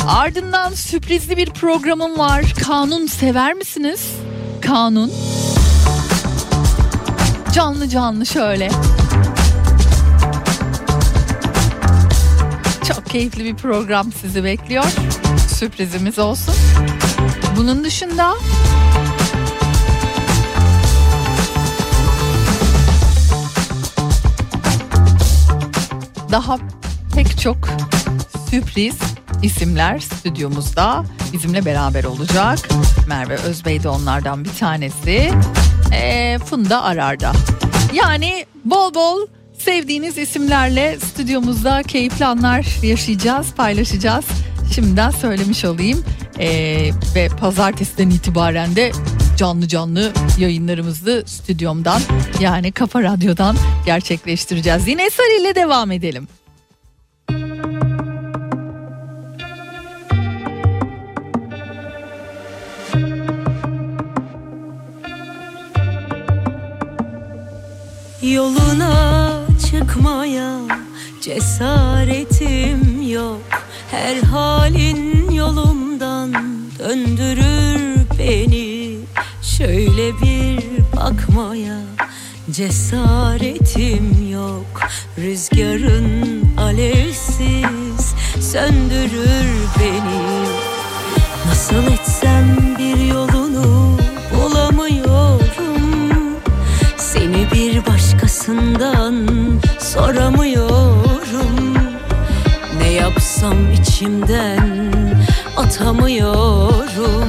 Ardından 0.08 0.74
sürprizli 0.74 1.36
bir 1.36 1.50
programım 1.50 2.18
var. 2.18 2.54
Kanun 2.64 3.06
sever 3.06 3.54
misiniz? 3.54 4.12
Kanun. 4.60 5.12
Canlı 7.54 7.88
canlı 7.88 8.26
şöyle. 8.26 8.70
Çok 12.88 13.06
keyifli 13.06 13.44
bir 13.44 13.54
program 13.54 14.12
sizi 14.12 14.44
bekliyor. 14.44 14.84
Sürprizimiz 15.48 16.18
olsun. 16.18 16.54
Bunun 17.56 17.84
dışında 17.84 18.34
daha 26.30 26.58
pek 27.14 27.40
çok 27.40 27.56
sürpriz 28.50 29.13
isimler 29.44 29.98
stüdyomuzda 29.98 31.04
bizimle 31.32 31.64
beraber 31.64 32.04
olacak. 32.04 32.58
Merve 33.08 33.34
Özbey 33.34 33.82
de 33.82 33.88
onlardan 33.88 34.44
bir 34.44 34.54
tanesi. 34.54 35.30
Ee, 35.92 36.38
Funda 36.44 36.82
Arar'da. 36.82 37.32
Yani 37.92 38.46
bol 38.64 38.94
bol 38.94 39.26
sevdiğiniz 39.58 40.18
isimlerle 40.18 40.98
stüdyomuzda 41.00 41.82
keyifli 41.82 42.24
anlar 42.24 42.66
yaşayacağız, 42.82 43.54
paylaşacağız. 43.54 44.24
Şimdiden 44.74 45.10
söylemiş 45.10 45.64
olayım. 45.64 46.04
Ee, 46.38 46.90
ve 47.14 47.28
pazartesiden 47.28 48.10
itibaren 48.10 48.76
de 48.76 48.92
canlı 49.36 49.68
canlı 49.68 50.12
yayınlarımızı 50.38 51.24
stüdyomdan 51.26 52.00
yani 52.40 52.72
Kafa 52.72 53.02
Radyo'dan 53.02 53.56
gerçekleştireceğiz. 53.86 54.88
Yine 54.88 55.10
Sarı 55.10 55.40
ile 55.40 55.54
devam 55.54 55.90
edelim. 55.90 56.28
Yoluna 68.34 69.32
çıkmaya 69.70 70.58
cesaretim 71.20 73.08
yok. 73.08 73.40
Her 73.90 74.16
halin 74.16 75.30
yolumdan 75.30 76.34
döndürür 76.78 77.96
beni. 78.18 78.98
Şöyle 79.42 80.20
bir 80.20 80.62
bakmaya 80.96 81.78
cesaretim 82.50 84.30
yok. 84.32 84.80
Rüzgarın 85.18 86.42
alevsiz 86.58 88.14
söndürür 88.52 89.50
beni. 89.80 90.44
Nasıl 91.46 91.92
etsem 91.92 92.63
başkasından 98.44 99.28
soramıyorum. 99.78 101.74
Ne 102.78 102.92
yapsam 102.92 103.72
içimden 103.72 104.92
atamıyorum. 105.56 107.28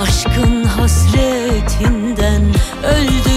Aşkın 0.00 0.64
hasretinden 0.64 2.42
öldürür 2.84 3.35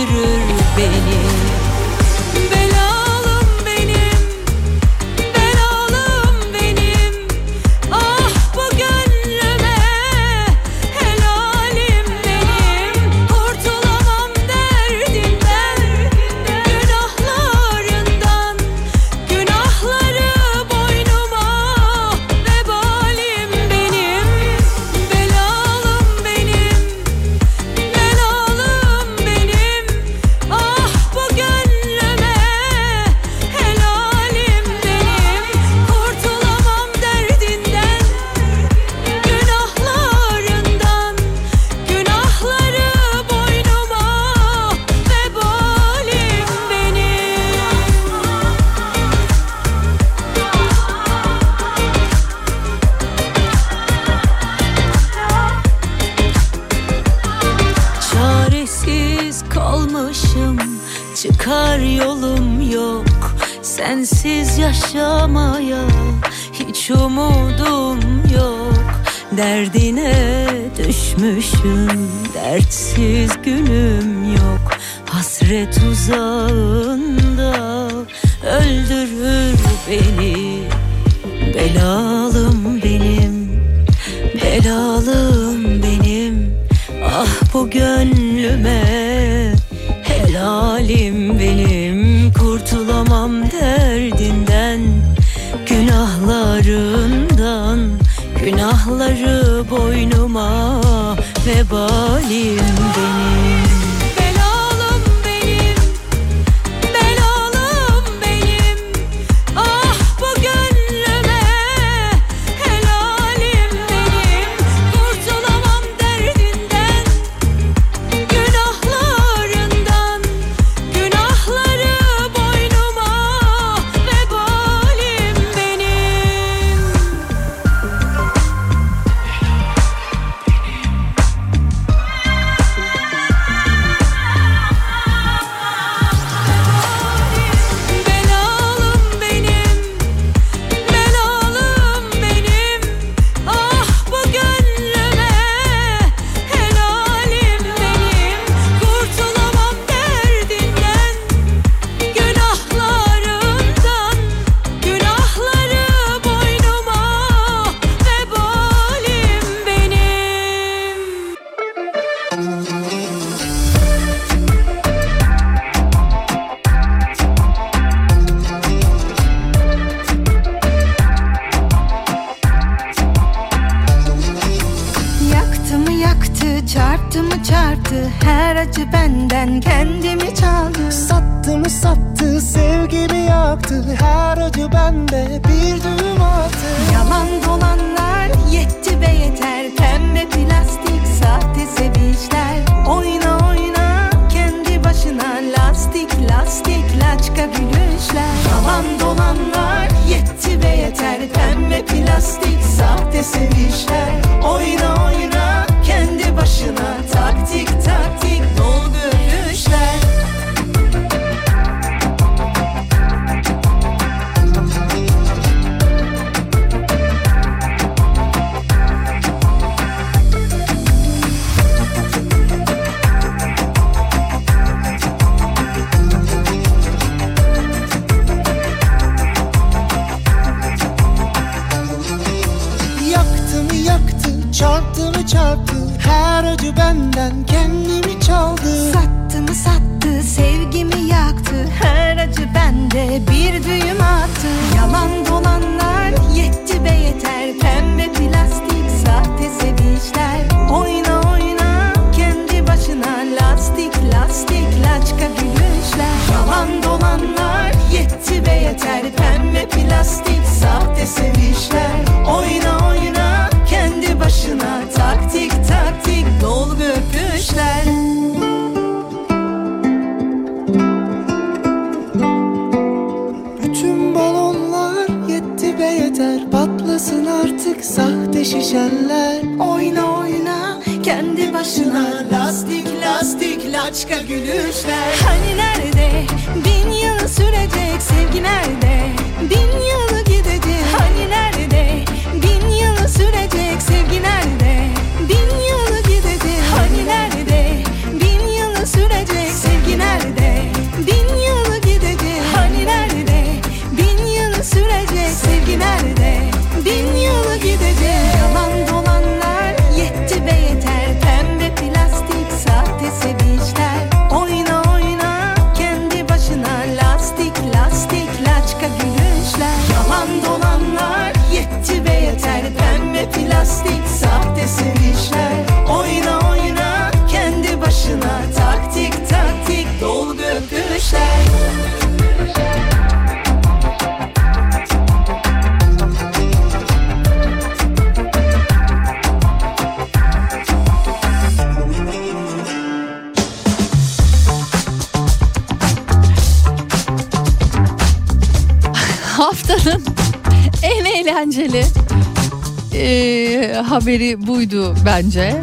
haberi 354.01 354.47
buydu 354.47 354.95
bence. 355.05 355.61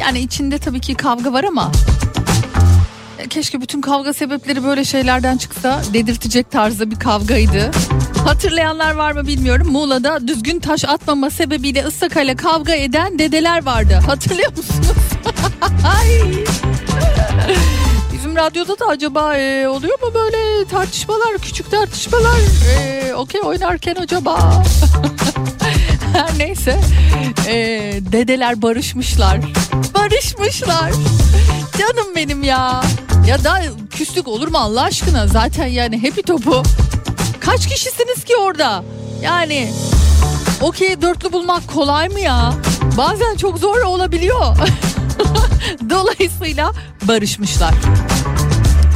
Yani 0.00 0.18
içinde 0.20 0.58
tabii 0.58 0.80
ki 0.80 0.94
kavga 0.94 1.32
var 1.32 1.44
ama 1.44 1.72
e, 3.18 3.28
keşke 3.28 3.60
bütün 3.60 3.80
kavga 3.80 4.12
sebepleri 4.12 4.64
böyle 4.64 4.84
şeylerden 4.84 5.36
çıksa 5.36 5.82
dedirtecek 5.92 6.50
tarzda 6.50 6.90
bir 6.90 6.96
kavgaydı. 6.96 7.70
Hatırlayanlar 8.24 8.94
var 8.94 9.12
mı 9.12 9.26
bilmiyorum. 9.26 9.68
Muğla'da 9.70 10.28
düzgün 10.28 10.60
taş 10.60 10.84
atmama 10.84 11.30
sebebiyle 11.30 11.84
ıstakayla 11.84 12.36
kavga 12.36 12.74
eden 12.74 13.18
dedeler 13.18 13.64
vardı. 13.64 14.00
Hatırlıyor 14.06 14.50
musunuz? 14.56 14.88
Bizim 18.12 18.36
radyoda 18.36 18.78
da 18.78 18.86
acaba 18.86 19.36
e, 19.36 19.68
oluyor 19.68 20.00
mu 20.02 20.14
böyle 20.14 20.64
tartışmalar, 20.68 21.38
küçük 21.38 21.70
tartışmalar? 21.70 22.38
E, 22.78 23.14
Okey 23.14 23.40
oynarken 23.44 23.94
acaba? 23.94 24.64
Her 26.16 26.38
neyse. 26.38 26.80
E, 27.48 27.54
dedeler 28.12 28.62
barışmışlar. 28.62 29.40
Barışmışlar. 29.94 30.90
Canım 31.78 32.14
benim 32.16 32.42
ya. 32.42 32.82
Ya 33.28 33.44
da 33.44 33.62
küslük 33.90 34.28
olur 34.28 34.48
mu 34.48 34.58
Allah 34.58 34.82
aşkına? 34.82 35.26
Zaten 35.26 35.66
yani 35.66 36.02
happy 36.02 36.20
topu. 36.20 36.62
Kaç 37.40 37.66
kişisiniz 37.68 38.24
ki 38.24 38.36
orada? 38.36 38.84
Yani 39.22 39.72
okey 40.60 41.02
dörtlü 41.02 41.32
bulmak 41.32 41.68
kolay 41.68 42.08
mı 42.08 42.20
ya? 42.20 42.52
Bazen 42.96 43.36
çok 43.36 43.58
zor 43.58 43.76
olabiliyor. 43.82 44.56
Dolayısıyla 45.90 46.72
barışmışlar. 47.02 47.74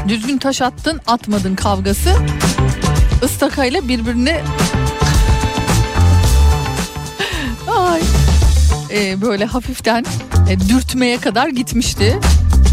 Düzgün 0.09 0.39
taş 0.39 0.63
attın 0.63 1.01
atmadın 1.07 1.55
kavgası 1.55 2.11
ıstakayla 3.23 3.89
birbirini 3.89 4.41
Ee, 8.93 9.21
böyle 9.21 9.45
hafiften 9.45 10.05
e, 10.51 10.61
dürtmeye 10.69 11.19
kadar 11.19 11.49
gitmişti. 11.49 12.19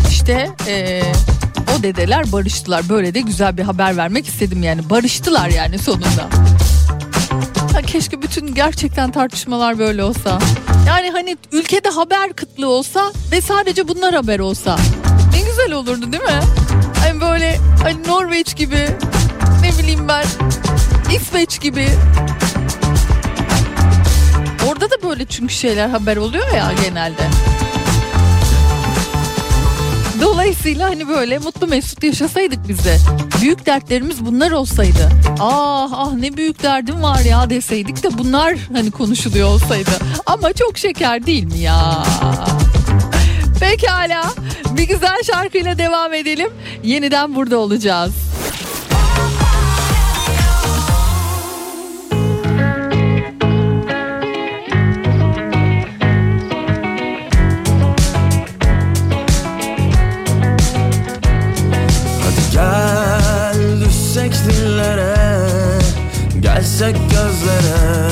İşte 0.10 0.50
e, 0.68 1.02
o 1.80 1.84
dedeler 1.84 2.32
barıştılar. 2.32 2.90
Böyle 2.90 3.14
de 3.14 3.20
güzel 3.22 3.58
bir 3.58 3.64
haber 3.64 3.98
vermek 3.98 4.28
istedim 4.28 4.64
yani. 4.64 4.90
Barıştılar 4.90 5.50
yani 5.50 5.80
sonunda. 5.80 6.30
Ha, 7.74 7.82
keşke 7.82 8.22
bütün 8.22 8.54
gerçekten 8.54 9.12
tartışmalar 9.12 9.80
böyle 9.80 10.04
olsa. 10.04 10.40
Yani 10.88 11.12
hani 11.12 11.38
ülkede 11.52 11.90
haber 11.90 12.34
kıtlığı 12.34 12.70
olsa 12.70 13.12
ve 13.32 13.42
sadece 13.42 13.88
bunlar 13.88 14.16
haber 14.16 14.40
olsa. 14.40 14.78
Ne 15.34 15.42
güzel 15.42 15.72
olurdu 15.74 16.12
değil 16.12 16.24
mi? 16.24 16.40
Hani 17.00 17.22
böyle 17.22 17.60
hani 17.84 18.08
Norveç 18.08 18.56
gibi 18.56 18.88
ne 19.62 19.80
bileyim 19.80 20.08
ben 20.08 20.26
İsveç 21.16 21.62
gibi. 21.62 21.88
Orada 24.78 24.92
da 24.92 25.10
böyle 25.10 25.26
çünkü 25.26 25.54
şeyler 25.54 25.90
haber 25.90 26.18
oluyor 26.18 26.54
ya 26.54 26.72
genelde. 26.86 27.22
Dolayısıyla 30.22 30.90
hani 30.90 31.08
böyle 31.08 31.38
mutlu 31.38 31.68
mesut 31.68 32.04
yaşasaydık 32.04 32.68
biz. 32.68 32.80
Büyük 33.42 33.66
dertlerimiz 33.66 34.26
bunlar 34.26 34.52
olsaydı. 34.52 35.10
Ah 35.40 35.90
ah 35.94 36.14
ne 36.14 36.38
büyük 36.38 36.64
derdim 36.64 37.04
var 37.04 37.20
ya 37.20 37.50
deseydik 37.50 38.04
de 38.04 38.18
bunlar 38.18 38.58
hani 38.74 38.92
konuşuluyor 38.92 39.50
olsaydı. 39.50 39.92
Ama 40.26 40.54
çok 40.54 40.78
şeker 40.78 41.26
değil 41.26 41.44
mi 41.44 41.60
ya? 41.60 42.04
Pekala 43.60 44.24
bir 44.78 44.88
güzel 44.88 45.24
şarkıyla 45.24 45.78
devam 45.78 46.14
edelim. 46.14 46.50
Yeniden 46.84 47.36
burada 47.36 47.58
olacağız. 47.58 48.14
yüksek 66.78 66.96
gözlere. 67.10 68.10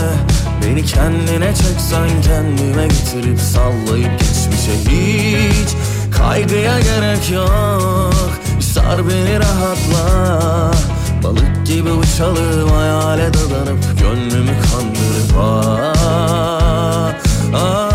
Beni 0.64 0.86
kendine 0.86 1.56
çeksen 1.56 2.22
kendime 2.22 2.88
getirip 2.88 3.40
sallayıp 3.40 4.20
geçmişe 4.20 4.72
hiç 4.90 5.70
Kaygıya 6.18 6.80
gerek 6.80 7.32
yok. 7.32 8.32
Sar 8.60 9.10
beni 9.10 9.40
rahatla. 9.40 10.72
Balık 11.24 11.66
gibi 11.66 11.92
uçalım 11.92 12.70
hayale 12.70 13.34
dadanıp 13.34 14.00
Gönlümü 14.00 14.54
kandırıp 14.72 15.38
ah, 15.40 17.14
ah 17.54 17.95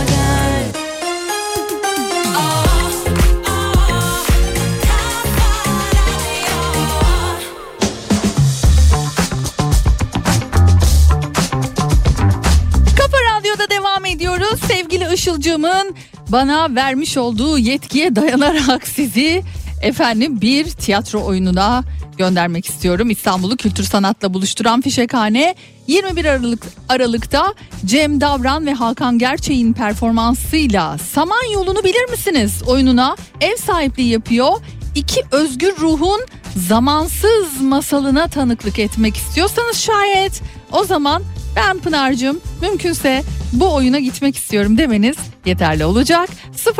Sevgili 15.31 15.49
Işılcığımın 15.51 15.95
bana 16.29 16.75
vermiş 16.75 17.17
olduğu 17.17 17.57
yetkiye 17.57 18.15
dayanarak 18.15 18.87
sizi 18.87 19.43
efendim 19.81 20.41
bir 20.41 20.65
tiyatro 20.65 21.23
oyununa 21.23 21.83
göndermek 22.17 22.65
istiyorum. 22.65 23.09
İstanbul'u 23.09 23.57
kültür 23.57 23.83
sanatla 23.83 24.33
buluşturan 24.33 24.81
Fişekhane 24.81 25.55
21 25.87 26.25
Aralık 26.25 26.65
Aralık'ta 26.89 27.53
Cem 27.85 28.21
Davran 28.21 28.65
ve 28.65 28.73
Hakan 28.73 29.19
Gerçeğin 29.19 29.73
performansıyla 29.73 30.97
Samanyolu'nu 30.97 31.83
bilir 31.83 32.09
misiniz? 32.09 32.63
Oyununa 32.67 33.15
ev 33.41 33.55
sahipliği 33.55 34.09
yapıyor. 34.09 34.51
İki 34.95 35.21
özgür 35.31 35.77
ruhun 35.79 36.21
zamansız 36.67 37.61
masalına 37.61 38.27
tanıklık 38.27 38.79
etmek 38.79 39.17
istiyorsanız 39.17 39.77
şayet 39.77 40.41
o 40.71 40.83
zaman 40.83 41.23
ben 41.55 41.79
Pınar'cığım 41.79 42.39
mümkünse 42.61 43.23
bu 43.53 43.73
oyuna 43.73 43.99
gitmek 43.99 44.35
istiyorum 44.37 44.77
demeniz 44.77 45.15
yeterli 45.45 45.85
olacak. 45.85 46.29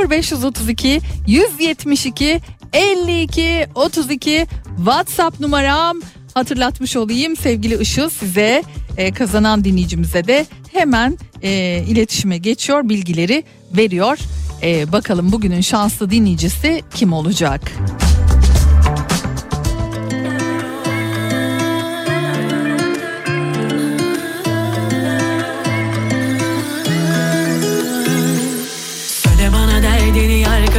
0532 0.09 1.01
172 1.27 2.41
52 2.73 3.67
32 3.75 4.47
WhatsApp 4.77 5.39
numaram 5.39 5.97
hatırlatmış 6.33 6.95
olayım 6.95 7.35
sevgili 7.35 7.81
Işıl 7.81 8.09
size 8.09 8.63
e, 8.97 9.11
kazanan 9.11 9.63
dinleyicimize 9.63 10.27
de 10.27 10.45
hemen 10.73 11.17
e, 11.43 11.83
iletişime 11.87 12.37
geçiyor 12.37 12.89
bilgileri 12.89 13.43
veriyor. 13.77 14.17
E, 14.63 14.91
bakalım 14.91 15.31
bugünün 15.31 15.61
şanslı 15.61 16.11
dinleyicisi 16.11 16.81
kim 16.95 17.13
olacak? 17.13 17.71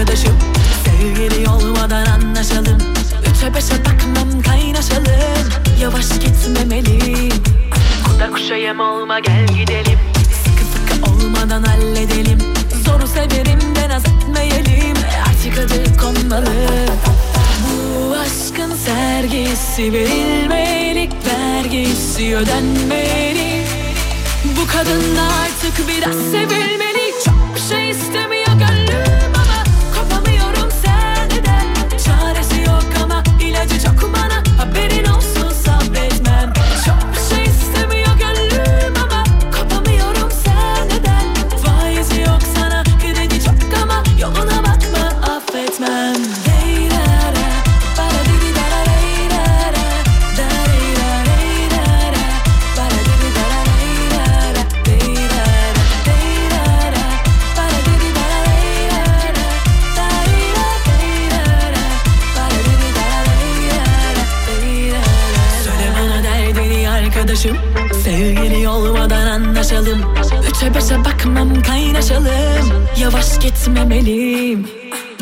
Arkadaşım. 0.02 0.38
Sevgili 0.84 1.48
olmadan 1.48 2.06
anlaşalım. 2.06 2.78
Üçe 3.30 3.54
beşe 3.54 3.84
bakmam 3.84 4.42
kaynaşalım. 4.42 5.48
Yavaş 5.80 6.08
gitmemeliyim. 6.08 7.42
Kurda 8.04 8.30
kuşa 8.30 8.54
yem 8.54 8.80
olma 8.80 9.20
gel 9.20 9.46
gidelim. 9.46 9.98
Sıkı 10.44 10.64
sıkı 10.72 11.10
olmadan 11.10 11.62
halledelim. 11.62 12.38
Zoru 12.84 13.06
severim 13.06 13.74
de 13.76 13.88
naz 13.88 14.02
etmeyelim. 14.04 14.96
Artık 15.28 15.58
adı 15.58 15.96
konmalı. 15.96 16.54
Bu 17.62 18.14
aşkın 18.14 18.76
sergisi 18.76 19.92
verilmeli 19.92 21.10
Vergisi 21.26 22.36
ödenmeli. 22.36 23.64
Bu 24.44 24.66
kadın 24.66 25.16
artık 25.16 25.88
biraz 25.88 26.14
sevilmeli. 26.14 27.14
Çok 27.24 27.54
bir 27.54 27.60
şey 27.74 27.90
istemiyor 27.90 28.41
Bakmam 71.22 71.62
kaynaşalım. 71.62 72.88
Yavaş 72.98 73.38
gitmemeliyim. 73.40 74.68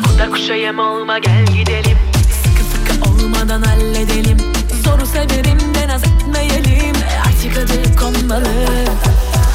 Kurda 0.03 0.29
kuşa 0.29 0.53
yem 0.53 0.79
olma 0.79 1.19
gel 1.19 1.45
gidelim. 1.45 1.97
Sıkı 2.43 2.63
sıkı 2.63 3.09
olmadan 3.09 3.61
halledelim. 3.61 4.37
Zoru 4.83 5.05
severim 5.05 5.59
de 5.75 5.87
naz 5.87 6.03
etmeyelim. 6.03 6.95
Artık 7.27 7.57
adı 7.57 7.95
konmalı. 7.95 8.49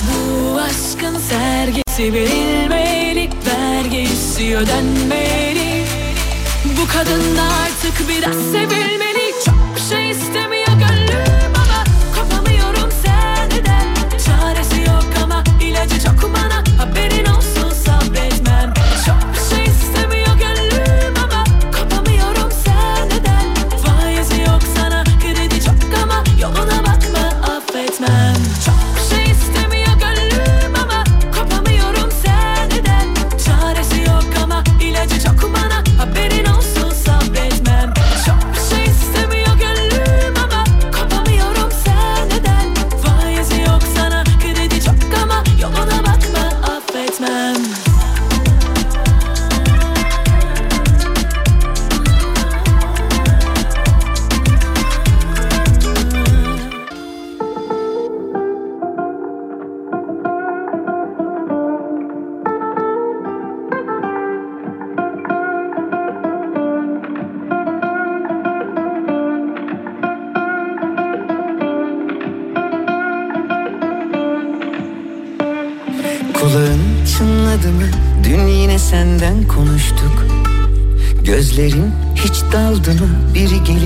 Bu 0.06 0.60
aşkın 0.60 1.18
sergisi 1.18 2.12
verilmeli. 2.12 3.30
Vergisi 3.46 4.56
ödenmeli. 4.56 5.84
Bu 6.64 6.92
kadın 6.92 7.36
da 7.36 7.42
artık 7.42 8.08
biraz 8.08 8.36
sevilmeli 8.52 9.05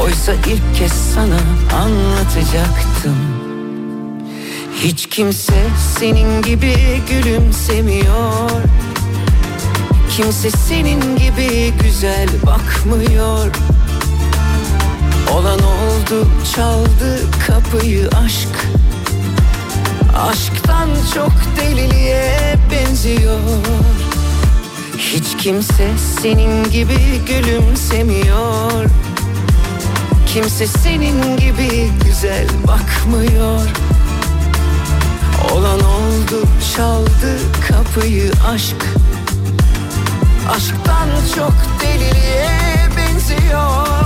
Oysa 0.00 0.32
ilk 0.32 0.78
kez 0.78 0.92
sana 0.92 1.38
anlatacaktım. 1.82 3.16
Hiç 4.82 5.06
kimse 5.06 5.54
senin 5.98 6.42
gibi 6.42 6.76
gülümsemiyor. 7.10 8.50
Kimse 10.10 10.50
senin 10.50 11.16
gibi 11.16 11.72
güzel 11.82 12.28
bakmıyor. 12.46 13.46
Olan 15.32 15.58
oldu 15.58 16.28
çaldı 16.54 17.20
kapıyı 17.46 18.08
aşk. 18.24 18.48
Aşktan 20.30 20.88
çok 21.14 21.32
deliliğe 21.56 22.56
benziyor. 22.72 23.40
Hiç 24.98 25.36
kimse 25.42 25.90
senin 26.22 26.64
gibi 26.70 26.98
gülümsemiyor 27.26 28.90
Kimse 30.36 30.66
senin 30.66 31.36
gibi 31.36 31.90
güzel 32.04 32.46
bakmıyor. 32.66 33.60
Olan 35.52 35.80
oldu 35.80 36.48
çaldı 36.76 37.38
kapıyı 37.68 38.32
aşk. 38.48 38.76
Aşktan 40.50 41.08
çok 41.36 41.54
deliliğe 41.80 42.88
benziyor 42.96 44.05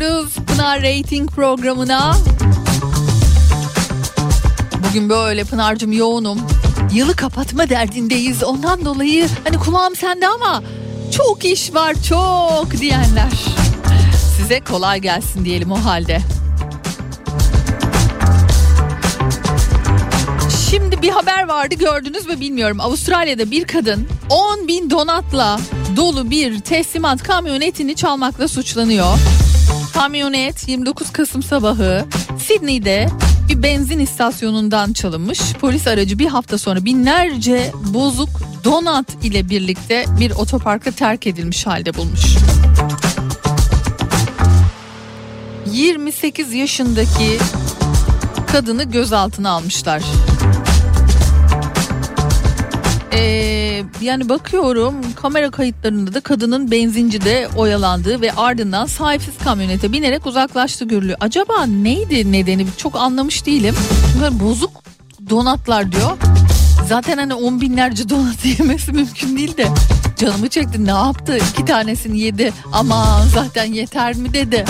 Ediyoruz 0.00 0.34
Pınar 0.34 0.82
Rating 0.82 1.30
programına. 1.30 2.16
Bugün 4.88 5.08
böyle 5.08 5.44
Pınar'cığım 5.44 5.92
yoğunum. 5.92 6.38
Yılı 6.92 7.16
kapatma 7.16 7.68
derdindeyiz. 7.68 8.42
Ondan 8.42 8.84
dolayı 8.84 9.28
hani 9.44 9.58
kulağım 9.58 9.96
sende 9.96 10.28
ama 10.28 10.62
çok 11.16 11.44
iş 11.44 11.74
var 11.74 11.94
çok 12.08 12.70
diyenler. 12.70 13.30
Size 14.36 14.60
kolay 14.60 15.00
gelsin 15.00 15.44
diyelim 15.44 15.72
o 15.72 15.84
halde. 15.84 16.20
Şimdi 20.70 21.02
bir 21.02 21.10
haber 21.10 21.48
vardı 21.48 21.74
gördünüz 21.74 22.26
mü 22.26 22.40
bilmiyorum. 22.40 22.80
Avustralya'da 22.80 23.50
bir 23.50 23.64
kadın 23.64 24.08
10 24.30 24.68
bin 24.68 24.90
donatla 24.90 25.60
dolu 25.96 26.30
bir 26.30 26.60
teslimat 26.60 27.22
kamyonetini 27.22 27.96
çalmakla 27.96 28.48
suçlanıyor. 28.48 29.18
Kamyonet 30.00 30.68
29 30.68 31.12
Kasım 31.12 31.42
sabahı 31.42 32.04
Sydney'de 32.38 33.08
bir 33.48 33.62
benzin 33.62 33.98
istasyonundan 33.98 34.92
çalınmış. 34.92 35.40
Polis 35.60 35.86
aracı 35.86 36.18
bir 36.18 36.26
hafta 36.26 36.58
sonra 36.58 36.84
binlerce 36.84 37.72
bozuk 37.94 38.28
donat 38.64 39.24
ile 39.24 39.48
birlikte 39.48 40.04
bir 40.20 40.30
otoparka 40.30 40.90
terk 40.90 41.26
edilmiş 41.26 41.66
halde 41.66 41.94
bulmuş. 41.94 42.36
28 45.72 46.54
yaşındaki 46.54 47.38
kadını 48.52 48.84
gözaltına 48.84 49.50
almışlar. 49.50 50.02
Ee, 53.12 53.82
yani 54.00 54.28
bakıyorum 54.28 54.94
kamera 55.16 55.50
kayıtlarında 55.50 56.14
da 56.14 56.20
kadının 56.20 56.70
benzincide 56.70 57.48
oyalandığı 57.56 58.20
ve 58.20 58.32
ardından 58.32 58.86
sahipsiz 58.86 59.38
kamyonete 59.38 59.92
binerek 59.92 60.26
uzaklaştı 60.26 60.84
görülüyor. 60.84 61.18
Acaba 61.20 61.66
neydi 61.66 62.32
nedeni 62.32 62.66
çok 62.76 62.96
anlamış 62.96 63.46
değilim. 63.46 63.74
Bunlar 64.16 64.40
bozuk 64.40 64.70
donatlar 65.30 65.92
diyor. 65.92 66.16
Zaten 66.88 67.18
hani 67.18 67.34
on 67.34 67.60
binlerce 67.60 68.08
donat 68.08 68.44
yemesi 68.58 68.92
mümkün 68.92 69.36
değil 69.36 69.56
de 69.56 69.68
canımı 70.16 70.48
çekti 70.48 70.86
ne 70.86 70.90
yaptı 70.90 71.38
iki 71.50 71.64
tanesini 71.64 72.20
yedi 72.20 72.52
ama 72.72 73.22
zaten 73.34 73.64
yeter 73.64 74.14
mi 74.14 74.34
dedi. 74.34 74.64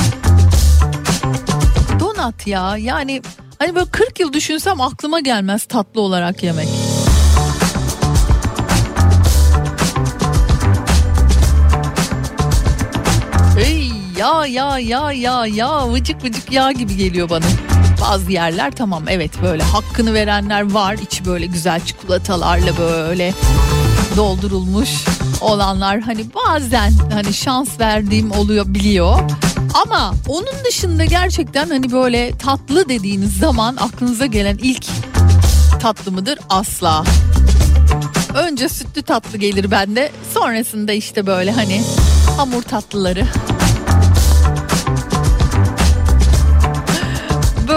Donat 2.00 2.46
ya 2.46 2.76
yani 2.76 3.22
hani 3.58 3.74
böyle 3.74 3.90
40 3.90 4.20
yıl 4.20 4.32
düşünsem 4.32 4.80
aklıma 4.80 5.20
gelmez 5.20 5.64
tatlı 5.64 6.00
olarak 6.00 6.42
yemek. 6.42 6.68
Ey 14.20 14.24
ya 14.26 14.46
ya 14.46 14.78
ya 14.78 15.12
ya 15.12 15.46
ya 15.46 15.92
vıcık 15.92 16.24
vıcık 16.24 16.52
yağ 16.52 16.72
gibi 16.72 16.96
geliyor 16.96 17.30
bana. 17.30 17.44
Bazı 18.00 18.32
yerler 18.32 18.70
tamam 18.70 19.02
evet 19.08 19.30
böyle 19.42 19.62
hakkını 19.62 20.14
verenler 20.14 20.72
var. 20.72 20.94
İçi 20.94 21.24
böyle 21.24 21.46
güzel 21.46 21.80
çikolatalarla 21.80 22.78
böyle 22.78 23.34
doldurulmuş 24.16 24.88
olanlar 25.40 26.00
hani 26.00 26.24
bazen 26.34 26.92
hani 27.12 27.34
şans 27.34 27.80
verdiğim 27.80 28.30
oluyor 28.30 28.64
biliyor. 28.66 29.20
Ama 29.84 30.14
onun 30.28 30.64
dışında 30.68 31.04
gerçekten 31.04 31.68
hani 31.68 31.92
böyle 31.92 32.38
tatlı 32.38 32.88
dediğiniz 32.88 33.36
zaman 33.36 33.76
aklınıza 33.76 34.26
gelen 34.26 34.58
ilk 34.62 34.86
tatlı 35.80 36.12
mıdır? 36.12 36.38
Asla. 36.50 37.04
Önce 38.34 38.68
sütlü 38.68 39.02
tatlı 39.02 39.38
gelir 39.38 39.70
bende. 39.70 40.12
Sonrasında 40.34 40.92
işte 40.92 41.26
böyle 41.26 41.52
hani 41.52 41.82
hamur 42.36 42.62
tatlıları. 42.62 43.26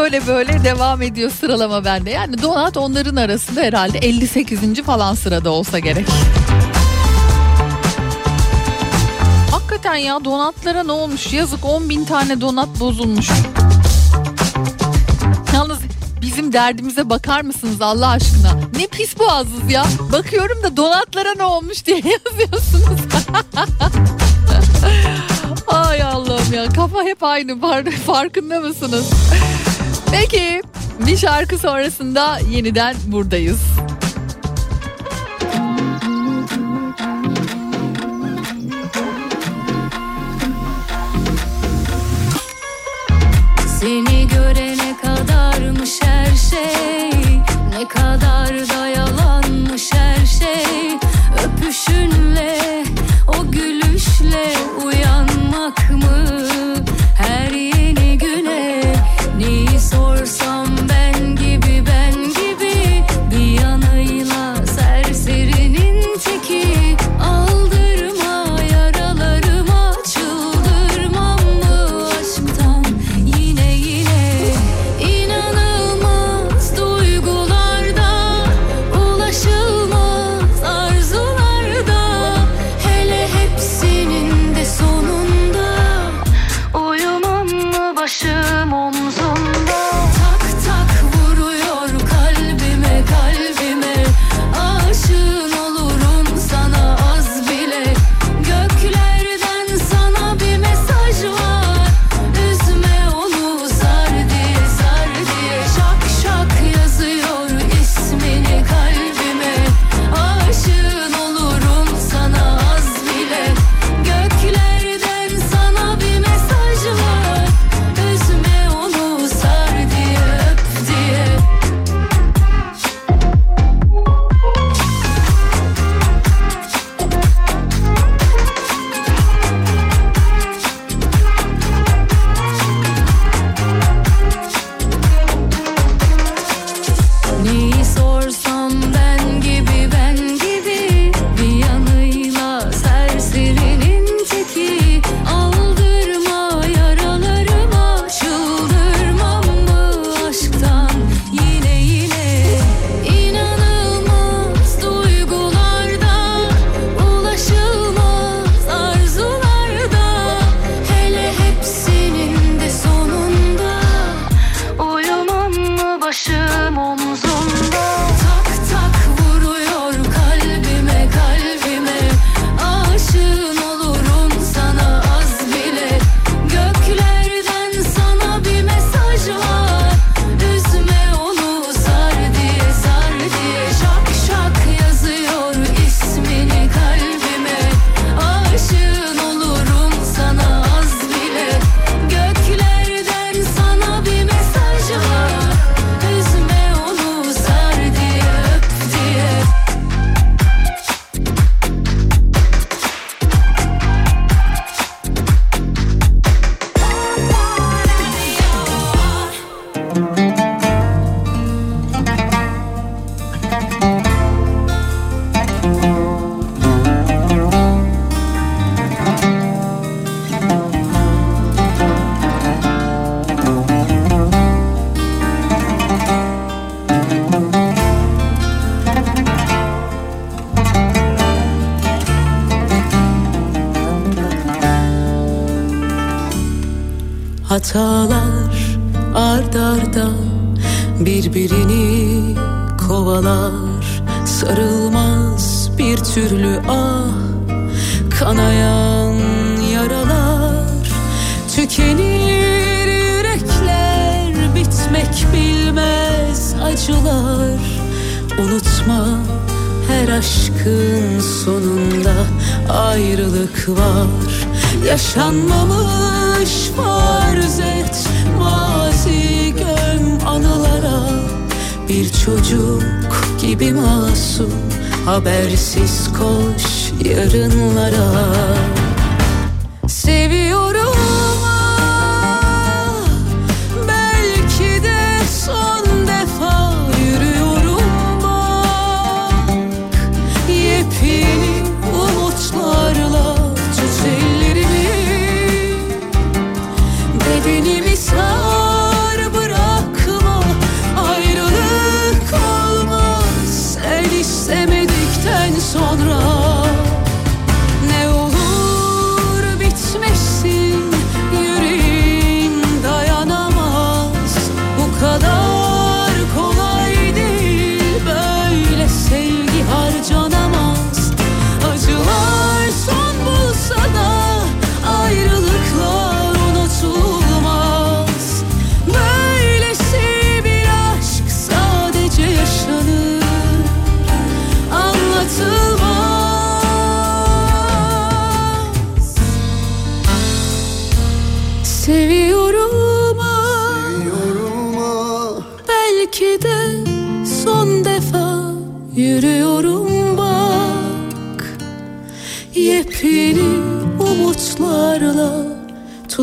Böyle 0.03 0.27
böyle 0.27 0.63
devam 0.63 1.01
ediyor 1.01 1.31
sıralama 1.31 1.85
bende. 1.85 2.09
Yani 2.09 2.41
donat 2.41 2.77
onların 2.77 3.15
arasında 3.15 3.61
herhalde 3.61 3.97
58. 3.97 4.81
falan 4.81 5.15
sırada 5.15 5.49
olsa 5.49 5.79
gerek. 5.79 6.05
Hakikaten 9.51 9.95
ya 9.95 10.25
donatlara 10.25 10.83
ne 10.83 10.91
olmuş? 10.91 11.33
Yazık 11.33 11.65
10 11.65 11.89
bin 11.89 12.05
tane 12.05 12.41
donat 12.41 12.79
bozulmuş. 12.79 13.29
Yalnız 15.53 15.79
bizim 16.21 16.53
derdimize 16.53 17.09
bakar 17.09 17.41
mısınız 17.41 17.81
Allah 17.81 18.07
aşkına? 18.07 18.59
Ne 18.77 18.87
pis 18.87 19.19
boğazız 19.19 19.71
ya. 19.71 19.85
Bakıyorum 20.11 20.63
da 20.63 20.77
donatlara 20.77 21.33
ne 21.37 21.43
olmuş 21.43 21.85
diye 21.85 21.97
yazıyorsunuz. 22.25 22.99
Ay 25.67 26.03
Allah'ım 26.03 26.53
ya 26.53 26.65
kafa 26.69 27.03
hep 27.03 27.23
aynı 27.23 27.51
Far- 27.51 27.91
farkında 27.91 28.59
mısınız? 28.59 29.09
Peki 30.13 30.61
bir 31.07 31.17
şarkı 31.17 31.57
sonrasında 31.57 32.39
yeniden 32.49 32.95
buradayız. 33.05 33.61
Seni 43.79 44.27
görene 44.27 44.97
kadarmış 45.01 45.99
her 46.01 46.35
şey 46.35 47.11
Ne 47.79 47.87
kadar 47.87 48.69
da 48.69 48.87
yalanmış 48.87 49.89
her 49.93 50.25
şey 50.25 50.97
Öpüşünle 51.45 52.83
o 53.27 53.51
gülüşle 53.51 54.53
uyanmak 54.85 55.91
mı 55.91 56.02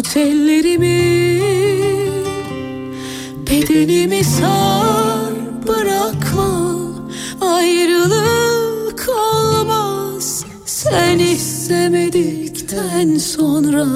Tut 0.03 0.16
ellerimi 0.16 1.01
Bedenimi 3.46 4.24
sar 4.24 5.32
bırakma. 5.66 6.80
Ayrılık 7.40 9.09
olmaz 9.09 10.44
Sen 10.64 11.18
istemedikten 11.18 13.18
sonra. 13.18 13.86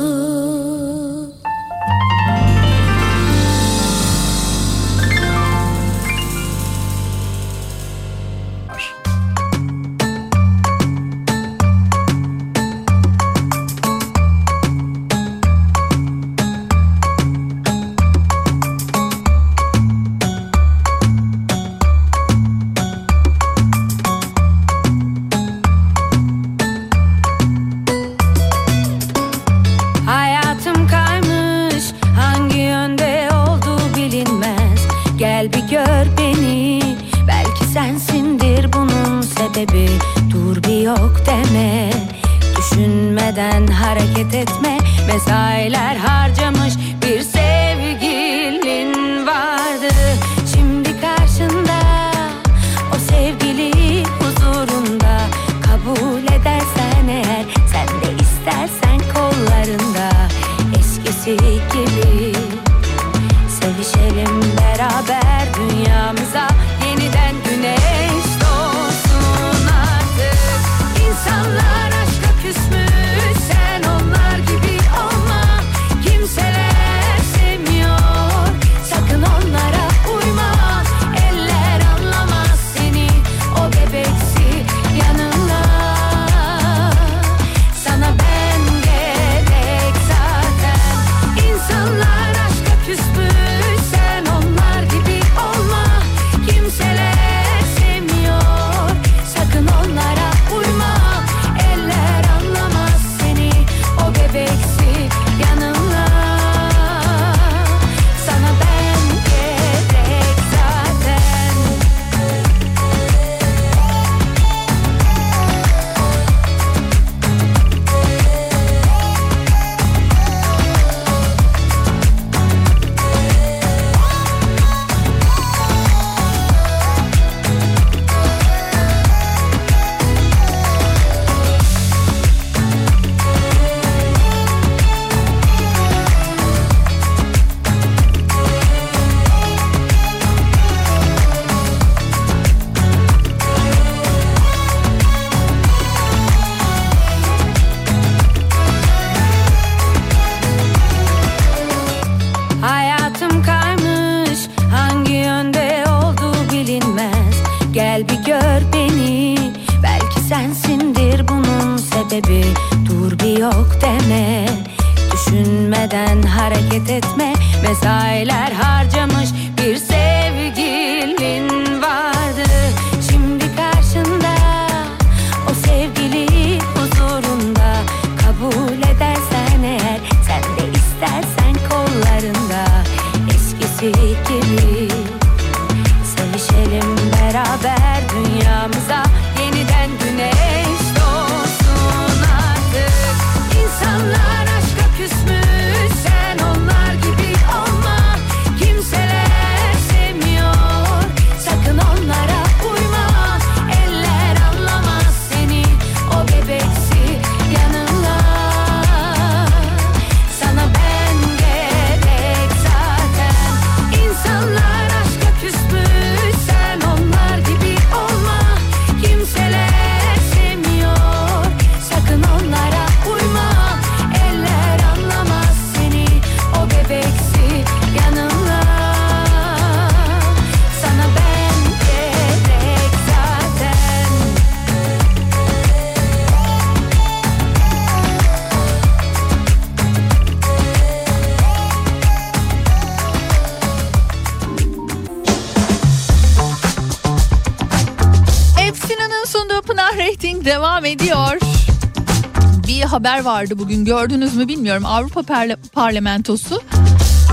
Haber 253.05 253.25
vardı 253.25 253.59
bugün 253.59 253.85
gördünüz 253.85 254.37
mü 254.37 254.49
bilmiyorum. 254.49 254.87
Avrupa 254.87 255.21
Parla- 255.21 255.57
Parlamentosu 255.73 256.63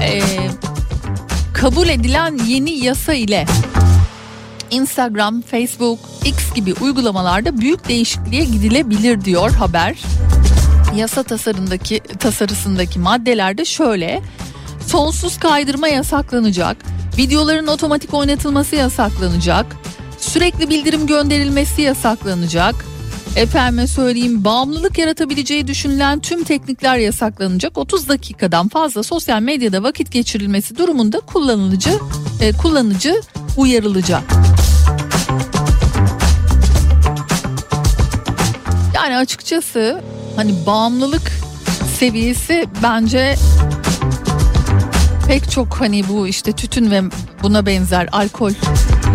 e, 0.03 0.21
kabul 1.53 1.87
edilen 1.89 2.39
yeni 2.47 2.71
yasa 2.71 3.13
ile 3.13 3.45
Instagram, 4.71 5.41
Facebook, 5.41 5.99
X 6.25 6.53
gibi 6.53 6.73
uygulamalarda 6.81 7.57
büyük 7.57 7.87
değişikliğe 7.87 8.43
gidilebilir 8.43 9.21
diyor 9.25 9.51
haber. 9.51 9.97
Yasa 10.95 11.23
tasarındaki 11.23 11.99
tasarısındaki 12.19 12.99
maddelerde 12.99 13.65
şöyle 13.65 14.21
sonsuz 14.87 15.39
kaydırma 15.39 15.87
yasaklanacak. 15.87 16.77
Videoların 17.17 17.67
otomatik 17.67 18.13
oynatılması 18.13 18.75
yasaklanacak. 18.75 19.65
Sürekli 20.19 20.69
bildirim 20.69 21.07
gönderilmesi 21.07 21.81
yasaklanacak. 21.81 22.90
Efendime 23.35 23.87
söyleyeyim 23.87 24.43
bağımlılık 24.43 24.97
yaratabileceği 24.97 25.67
düşünülen 25.67 26.19
tüm 26.19 26.43
teknikler 26.43 26.97
yasaklanacak. 26.97 27.77
30 27.77 28.09
dakikadan 28.09 28.67
fazla 28.67 29.03
sosyal 29.03 29.41
medyada 29.41 29.83
vakit 29.83 30.11
geçirilmesi 30.11 30.77
durumunda 30.77 31.19
kullanıcı 31.19 31.91
e, 32.41 32.51
kullanıcı 32.51 33.21
uyarılacak. 33.57 34.23
Yani 38.95 39.17
açıkçası 39.17 40.01
hani 40.35 40.65
bağımlılık 40.65 41.31
seviyesi 41.99 42.65
bence 42.83 43.35
pek 45.27 45.51
çok 45.51 45.73
hani 45.73 46.07
bu 46.09 46.27
işte 46.27 46.51
tütün 46.51 46.91
ve 46.91 47.01
buna 47.43 47.65
benzer 47.65 48.09
alkol 48.11 48.51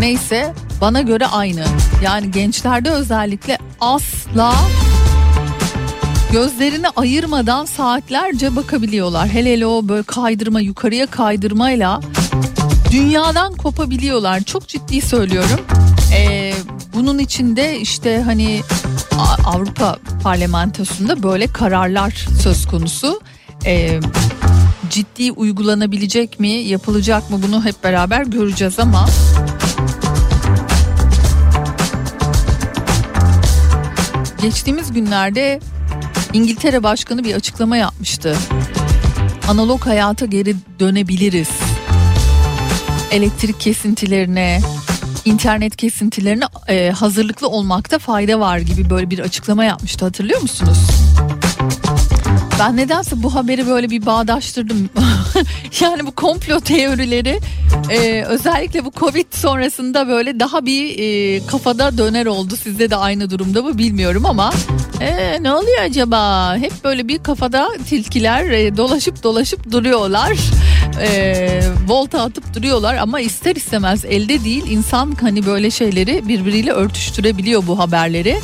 neyse 0.01 0.55
bana 0.81 1.01
göre 1.01 1.27
aynı. 1.27 1.65
Yani 2.03 2.31
gençlerde 2.31 2.91
özellikle 2.91 3.59
asla 3.81 4.55
gözlerini 6.33 6.89
ayırmadan 6.89 7.65
saatlerce 7.65 8.57
bakabiliyorlar. 8.57 9.29
Hele 9.29 9.53
hele 9.53 9.67
o 9.67 9.89
böyle 9.89 10.03
kaydırma 10.03 10.61
yukarıya 10.61 11.07
kaydırmayla 11.07 12.01
dünyadan 12.91 13.55
kopabiliyorlar. 13.55 14.41
Çok 14.41 14.69
ciddi 14.69 15.01
söylüyorum. 15.01 15.61
Ee, 16.17 16.53
bunun 16.95 17.19
içinde 17.19 17.81
işte 17.81 18.23
hani 18.23 18.61
Avrupa 19.45 19.97
Parlamentosu'nda 20.23 21.23
böyle 21.23 21.47
kararlar 21.47 22.27
söz 22.43 22.67
konusu. 22.67 23.21
Ee, 23.67 24.01
ciddi 24.91 25.33
uygulanabilecek 25.33 26.41
mi, 26.41 26.49
yapılacak 26.49 27.31
mı 27.31 27.41
bunu 27.43 27.65
hep 27.65 27.85
beraber 27.85 28.23
göreceğiz 28.27 28.79
ama 28.79 29.07
geçtiğimiz 34.43 34.93
günlerde 34.93 35.61
İngiltere 36.33 36.83
Başkanı 36.83 37.25
bir 37.25 37.35
açıklama 37.35 37.77
yapmıştı. 37.77 38.37
Analog 39.49 39.87
hayata 39.87 40.27
geri 40.27 40.57
dönebiliriz. 40.81 41.49
Elektrik 43.11 43.61
kesintilerine, 43.61 44.61
internet 45.25 45.77
kesintilerine 45.77 46.45
e, 46.69 46.91
hazırlıklı 46.91 47.49
olmakta 47.49 47.99
fayda 47.99 48.41
var 48.41 48.59
gibi 48.59 48.91
böyle 48.91 49.11
bir 49.11 49.19
açıklama 49.19 49.65
yapmıştı 49.65 50.05
hatırlıyor 50.05 50.41
musunuz? 50.41 50.79
Ben 52.59 52.77
nedense 52.77 53.23
bu 53.23 53.35
haberi 53.35 53.67
böyle 53.67 53.91
bir 53.91 54.07
bağdaştırdım. 54.07 54.91
yani 55.81 56.07
bu 56.07 56.11
komplo 56.11 56.61
teorileri 56.61 57.41
e, 57.91 58.23
özellikle 58.23 58.85
bu 58.85 58.93
Covid 58.97 59.27
sonrasında 59.31 60.09
böyle 60.09 60.41
daha 60.41 60.67
bir 60.67 60.99
e, 60.99 61.41
kafada 61.47 61.99
döner 61.99 62.27
oldu. 62.27 62.57
Sizde 62.57 62.91
de 62.91 62.97
aynı 62.97 63.31
durumda 63.31 63.63
mı 63.63 63.79
bilmiyorum 63.79 64.27
ama 64.27 64.53
e, 65.01 65.43
ne 65.43 65.53
oluyor 65.53 65.79
acaba? 65.83 66.57
Hep 66.57 66.73
böyle 66.85 67.09
bir 67.09 67.19
kafada 67.19 67.69
tilkiler 67.89 68.51
e, 68.51 68.77
dolaşıp 68.77 69.23
dolaşıp 69.23 69.73
duruyorlar. 69.73 70.37
E, 71.03 71.61
volta 71.89 72.23
atıp 72.23 72.55
duruyorlar 72.55 72.95
ama 72.95 73.21
ister 73.21 73.57
istemez 73.57 74.05
elde 74.05 74.45
değil 74.45 74.65
insan 74.71 75.17
hani 75.21 75.47
böyle 75.47 75.71
şeyleri 75.71 76.29
birbiriyle 76.29 76.73
örtüştürebiliyor 76.73 77.67
bu 77.67 77.79
haberleri. 77.79 78.41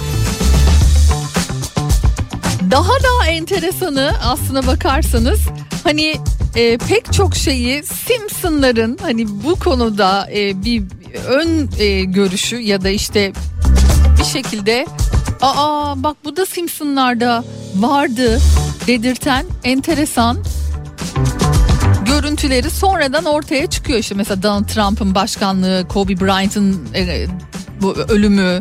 Daha 2.72 2.92
da 2.92 3.26
enteresanı 3.28 4.12
aslına 4.24 4.66
bakarsanız 4.66 5.40
hani 5.84 6.16
e, 6.54 6.78
pek 6.78 7.12
çok 7.12 7.36
şeyi 7.36 7.82
Simpsonların 7.82 8.98
hani 9.02 9.26
bu 9.44 9.56
konuda 9.56 10.28
e, 10.34 10.64
bir 10.64 10.82
ön 11.26 11.70
e, 11.78 12.00
görüşü 12.04 12.56
ya 12.56 12.82
da 12.82 12.88
işte 12.88 13.32
bir 14.18 14.24
şekilde 14.24 14.86
aa 15.42 16.02
bak 16.02 16.16
bu 16.24 16.36
da 16.36 16.46
Simpsonlarda 16.46 17.44
vardı 17.76 18.40
dedirten 18.86 19.46
enteresan 19.64 20.38
görüntüleri 22.06 22.70
sonradan 22.70 23.24
ortaya 23.24 23.66
çıkıyor. 23.66 23.98
İşte 23.98 24.14
mesela 24.14 24.42
Donald 24.42 24.68
Trump'ın 24.68 25.14
başkanlığı, 25.14 25.86
Kobe 25.88 26.20
Bryant'ın 26.20 26.88
e, 26.94 27.26
bu 27.82 27.94
ölümü 27.94 28.60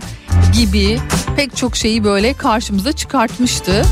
gibi 0.54 1.00
pek 1.36 1.58
çok 1.58 1.76
şeyi 1.76 2.04
böyle 2.04 2.34
karşımıza 2.34 2.92
çıkartmıştı. 2.92 3.86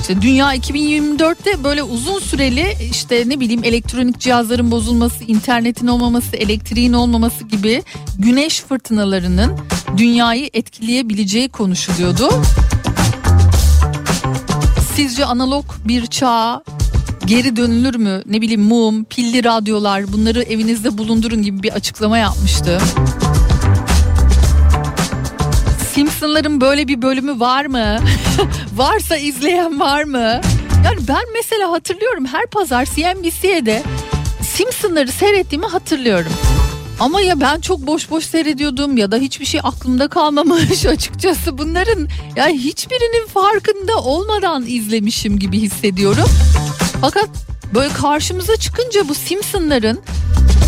İşte 0.00 0.22
dünya 0.22 0.54
2024'te 0.56 1.64
böyle 1.64 1.82
uzun 1.82 2.18
süreli 2.18 2.76
işte 2.90 3.24
ne 3.26 3.40
bileyim 3.40 3.64
elektronik 3.64 4.18
cihazların 4.20 4.70
bozulması, 4.70 5.24
internetin 5.24 5.86
olmaması, 5.86 6.36
elektriğin 6.36 6.92
olmaması 6.92 7.44
gibi 7.44 7.82
güneş 8.18 8.60
fırtınalarının 8.60 9.58
dünyayı 9.96 10.50
etkileyebileceği 10.52 11.48
konuşuluyordu. 11.48 12.30
Sizce 14.94 15.24
analog 15.24 15.64
bir 15.84 16.06
çağa 16.06 16.62
geri 17.26 17.56
dönülür 17.56 17.94
mü? 17.94 18.22
Ne 18.26 18.40
bileyim 18.40 18.62
mum, 18.62 19.04
pilli 19.04 19.44
radyolar 19.44 20.12
bunları 20.12 20.42
evinizde 20.42 20.98
bulundurun 20.98 21.42
gibi 21.42 21.62
bir 21.62 21.72
açıklama 21.72 22.18
yapmıştı. 22.18 22.78
Simpsonların 25.94 26.60
böyle 26.60 26.88
bir 26.88 27.02
bölümü 27.02 27.40
var 27.40 27.66
mı? 27.66 27.98
Varsa 28.76 29.16
izleyen 29.16 29.80
var 29.80 30.04
mı? 30.04 30.40
Yani 30.84 31.08
ben 31.08 31.24
mesela 31.34 31.72
hatırlıyorum 31.72 32.26
her 32.26 32.46
pazar 32.46 32.84
CNBC'de 32.84 33.82
Simpsonları 34.42 35.12
seyrettiğimi 35.12 35.66
hatırlıyorum. 35.66 36.32
Ama 37.00 37.20
ya 37.20 37.40
ben 37.40 37.60
çok 37.60 37.86
boş 37.86 38.10
boş 38.10 38.24
seyrediyordum 38.24 38.96
ya 38.96 39.12
da 39.12 39.16
hiçbir 39.16 39.44
şey 39.44 39.60
aklımda 39.64 40.08
kalmamış 40.08 40.86
açıkçası. 40.86 41.58
Bunların 41.58 42.08
yani 42.36 42.58
hiçbirinin 42.58 43.26
farkında 43.26 43.98
olmadan 43.98 44.64
izlemişim 44.66 45.38
gibi 45.38 45.60
hissediyorum. 45.60 46.28
Fakat 47.00 47.28
böyle 47.74 47.92
karşımıza 47.92 48.56
çıkınca 48.56 49.08
bu 49.08 49.14
Simpsonların 49.14 50.00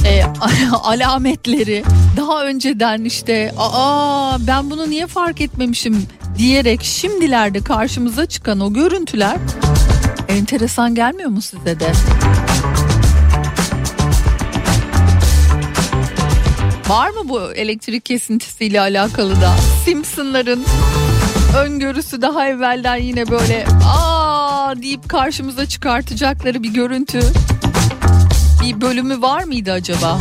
e, 0.04 0.24
alametleri. 0.72 1.84
Daha 2.16 2.44
önceden 2.44 3.04
işte 3.04 3.52
aa 3.58 4.38
ben 4.46 4.70
bunu 4.70 4.90
niye 4.90 5.06
fark 5.06 5.40
etmemişim? 5.40 6.06
diyerek 6.38 6.82
şimdilerde 6.82 7.60
karşımıza 7.60 8.26
çıkan 8.26 8.60
o 8.60 8.72
görüntüler 8.72 9.36
enteresan 10.28 10.94
gelmiyor 10.94 11.30
mu 11.30 11.42
size 11.42 11.80
de? 11.80 11.92
Var 16.88 17.10
mı 17.10 17.28
bu 17.28 17.52
elektrik 17.52 18.04
kesintisiyle 18.04 18.80
alakalı 18.80 19.40
da? 19.40 19.56
Simpsonların 19.84 20.64
öngörüsü 21.58 22.22
daha 22.22 22.48
evvelden 22.48 22.96
yine 22.96 23.30
böyle 23.30 23.66
aa! 23.86 24.82
deyip 24.82 25.08
karşımıza 25.08 25.66
çıkartacakları 25.66 26.62
bir 26.62 26.74
görüntü 26.74 27.20
bir 28.64 28.80
bölümü 28.80 29.22
var 29.22 29.44
mıydı 29.44 29.72
acaba? 29.72 30.18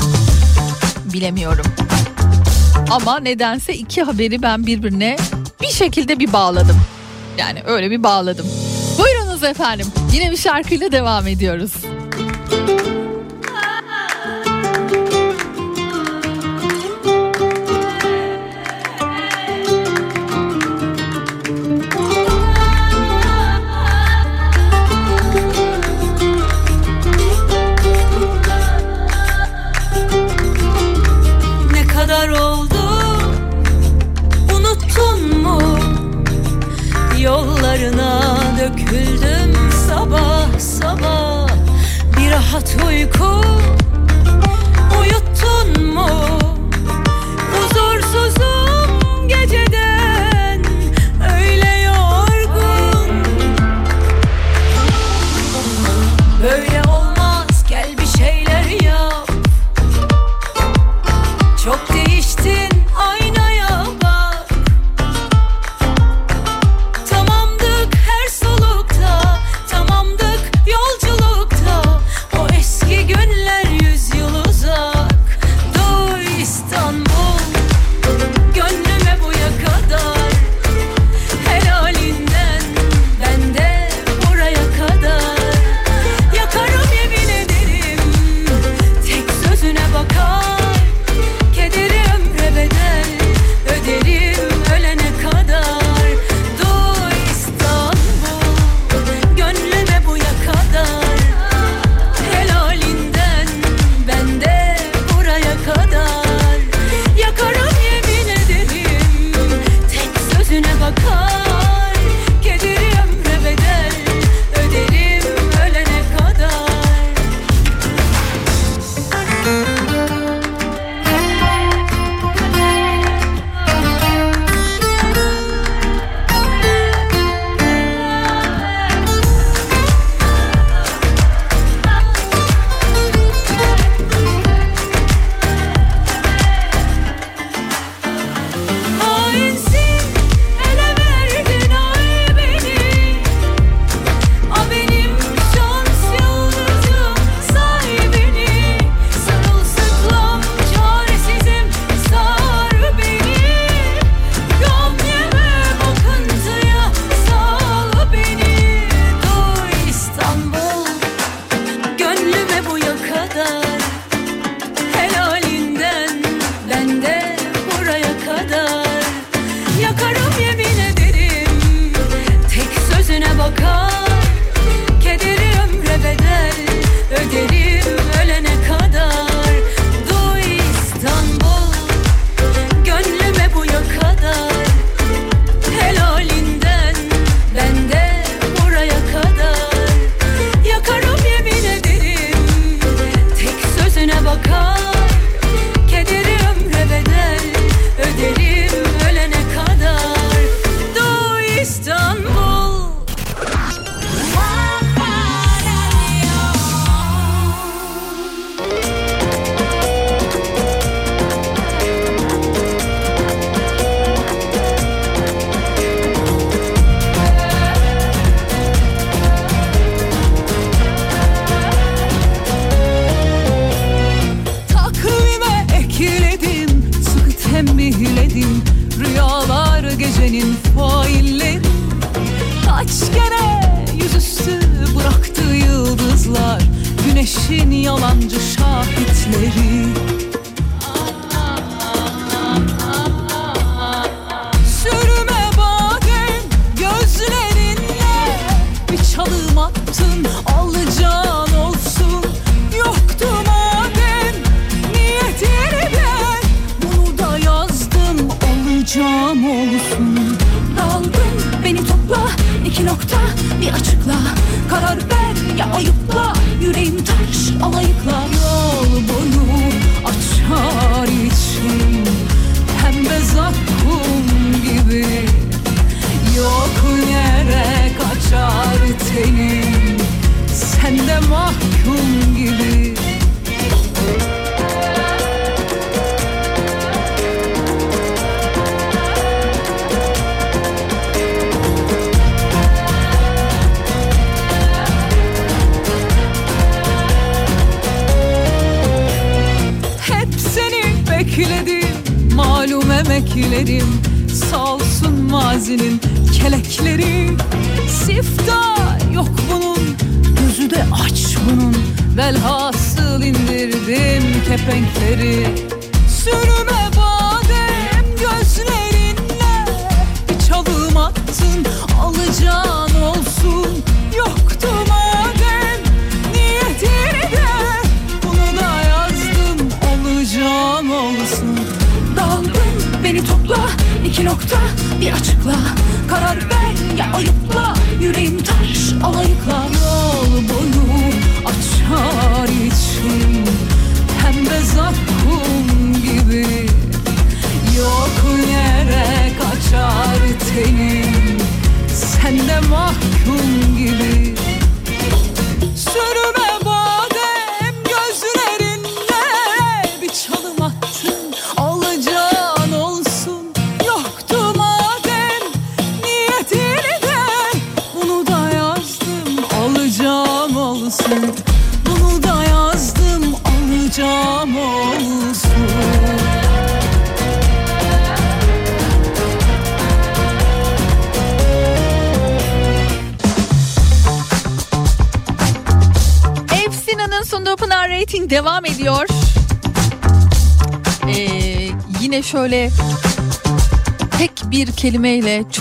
Bilemiyorum. 1.13 1.65
Ama 2.91 3.19
nedense 3.19 3.73
iki 3.73 4.03
haberi 4.03 4.41
ben 4.41 4.67
birbirine 4.67 5.15
bir 5.61 5.67
şekilde 5.67 6.19
bir 6.19 6.33
bağladım. 6.33 6.77
Yani 7.37 7.59
öyle 7.65 7.91
bir 7.91 8.03
bağladım. 8.03 8.45
Buyurunuz 8.99 9.43
efendim. 9.43 9.87
Yine 10.13 10.31
bir 10.31 10.37
şarkıyla 10.37 10.91
devam 10.91 11.27
ediyoruz. 11.27 11.71
Rahat 42.53 42.75
uyku. 42.87 43.41
Uyuttun 44.99 45.69
mu 45.93 46.42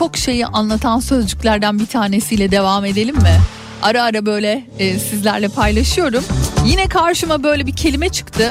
çok 0.02 0.16
şeyi 0.16 0.46
anlatan 0.46 1.00
sözcüklerden 1.00 1.78
bir 1.78 1.86
tanesiyle 1.86 2.50
devam 2.50 2.84
edelim 2.84 3.16
mi? 3.16 3.40
Ara 3.82 4.02
ara 4.02 4.26
böyle 4.26 4.66
e, 4.78 4.98
sizlerle 4.98 5.48
paylaşıyorum. 5.48 6.24
Yine 6.66 6.88
karşıma 6.88 7.42
böyle 7.42 7.66
bir 7.66 7.76
kelime 7.76 8.08
çıktı. 8.08 8.50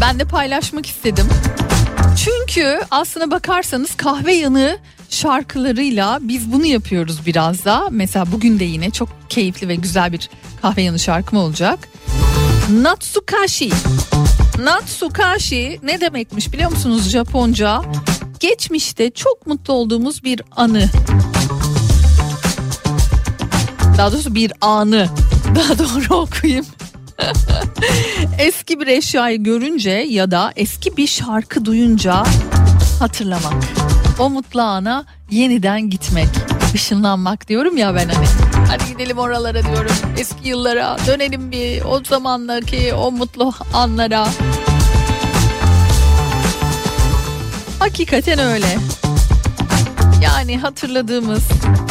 Ben 0.00 0.18
de 0.18 0.24
paylaşmak 0.24 0.86
istedim. 0.86 1.26
Çünkü 2.24 2.80
aslına 2.90 3.30
bakarsanız 3.30 3.94
kahve 3.94 4.34
yanığı 4.34 4.78
şarkılarıyla 5.08 6.18
biz 6.22 6.52
bunu 6.52 6.66
yapıyoruz 6.66 7.26
biraz 7.26 7.64
da. 7.64 7.88
Mesela 7.90 8.32
bugün 8.32 8.58
de 8.58 8.64
yine 8.64 8.90
çok 8.90 9.08
keyifli 9.28 9.68
ve 9.68 9.74
güzel 9.74 10.12
bir 10.12 10.30
kahve 10.62 10.82
yanı 10.82 10.98
şarkım 10.98 11.38
olacak. 11.38 11.88
Natsukashi. 12.70 13.70
Natsukashi 14.58 15.80
ne 15.82 16.00
demekmiş 16.00 16.52
biliyor 16.52 16.70
musunuz 16.70 17.08
Japonca? 17.10 17.82
Geçmişte 18.42 19.10
çok 19.10 19.46
mutlu 19.46 19.74
olduğumuz 19.74 20.24
bir 20.24 20.42
anı. 20.56 20.88
Daha 23.98 24.12
doğrusu 24.12 24.34
bir 24.34 24.52
anı. 24.60 25.08
Daha 25.54 25.78
doğru 25.78 26.16
okuyayım. 26.16 26.66
eski 28.38 28.80
bir 28.80 28.86
eşyayı 28.86 29.42
görünce 29.42 29.90
ya 29.90 30.30
da 30.30 30.52
eski 30.56 30.96
bir 30.96 31.06
şarkı 31.06 31.64
duyunca 31.64 32.24
hatırlamak. 32.98 33.64
O 34.18 34.30
mutlu 34.30 34.62
ana 34.62 35.04
yeniden 35.30 35.90
gitmek, 35.90 36.28
ışınlanmak 36.74 37.48
diyorum 37.48 37.76
ya 37.76 37.94
ben 37.94 38.08
hani. 38.08 38.26
Hadi 38.68 38.92
gidelim 38.92 39.18
oralara 39.18 39.62
diyorum. 39.62 39.96
Eski 40.18 40.48
yıllara 40.48 40.96
dönelim 41.06 41.52
bir 41.52 41.82
o 41.82 42.04
zamandaki 42.04 42.94
o 42.94 43.12
mutlu 43.12 43.52
anlara. 43.74 44.28
Hakikaten 47.82 48.38
öyle. 48.38 48.78
Yani 50.22 50.58
hatırladığımız, 50.58 51.42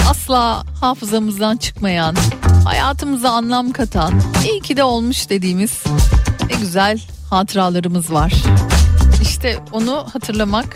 asla 0.09 0.63
hafızamızdan 0.81 1.57
çıkmayan, 1.57 2.15
hayatımıza 2.65 3.30
anlam 3.30 3.72
katan, 3.72 4.22
iyi 4.51 4.61
ki 4.61 4.77
de 4.77 4.84
olmuş 4.84 5.30
dediğimiz 5.30 5.84
ne 6.49 6.55
güzel 6.55 7.01
hatıralarımız 7.30 8.13
var. 8.13 8.34
İşte 9.22 9.59
onu 9.72 10.05
hatırlamak 10.13 10.76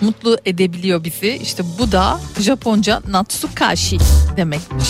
mutlu 0.00 0.38
edebiliyor 0.44 1.04
bizi. 1.04 1.30
İşte 1.42 1.62
bu 1.78 1.92
da 1.92 2.20
Japonca 2.40 3.02
Natsukashi 3.08 3.98
demekmiş. 4.36 4.88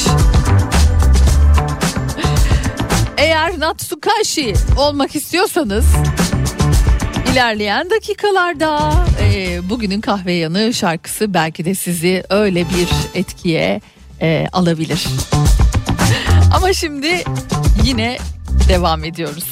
Eğer 3.16 3.60
Natsukashi 3.60 4.54
olmak 4.78 5.16
istiyorsanız 5.16 5.84
ilerleyen 7.32 7.90
dakikalarda 7.90 8.92
e, 9.22 9.58
bugünün 9.70 10.00
kahve 10.00 10.32
yanı 10.32 10.74
şarkısı 10.74 11.34
belki 11.34 11.64
de 11.64 11.74
sizi 11.74 12.24
öyle 12.30 12.64
bir 12.68 12.88
etkiye 13.14 13.80
e, 14.20 14.46
alabilir. 14.52 15.06
Ama 16.54 16.72
şimdi 16.72 17.24
yine 17.84 18.18
devam 18.68 19.04
ediyoruz. 19.04 19.44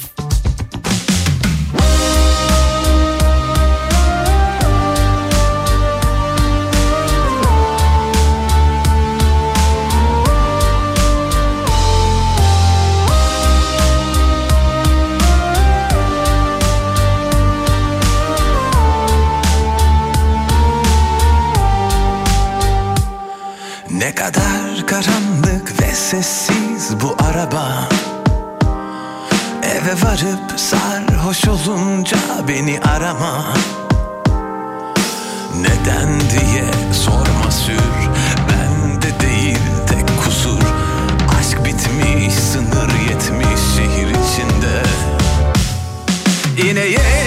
Ne 23.99 24.15
kadar 24.15 24.87
karanlık 24.87 25.81
ve 25.81 25.95
sessiz 25.95 26.93
bu 27.01 27.15
araba. 27.23 27.89
Eve 29.63 29.93
varıp 30.01 30.59
sarhoş 30.59 31.47
olunca 31.47 32.17
beni 32.47 32.79
arama. 32.79 33.53
Neden 35.55 36.19
diye 36.19 36.93
sorma 36.93 37.51
sür 37.51 38.09
Bende 38.49 39.19
değil 39.19 39.59
tek 39.87 40.23
kusur. 40.23 40.63
Aşk 41.39 41.65
bitmiş 41.65 42.33
sınır 42.33 42.93
yetmiş 43.09 43.61
şehir 43.75 44.07
içinde. 44.07 44.83
İneyim 46.71 46.99
ışıklarda 46.99 47.18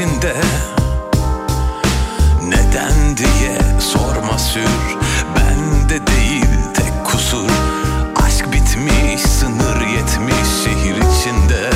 içinde. 0.00 0.34
Neden 2.42 3.16
diye 3.16 3.80
sorma 3.80 4.38
sür. 4.38 4.96
Bende 5.36 6.06
değil 6.06 6.46
tek 6.74 7.06
kusur. 7.06 7.50
Aşk 8.26 8.52
bitmiş, 8.52 9.20
sınır 9.20 9.80
yetmiş 9.80 10.48
şehir 10.64 10.96
içinde. 10.96 11.70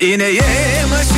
İneyim 0.00 0.92
ışıklarda 1.00 1.15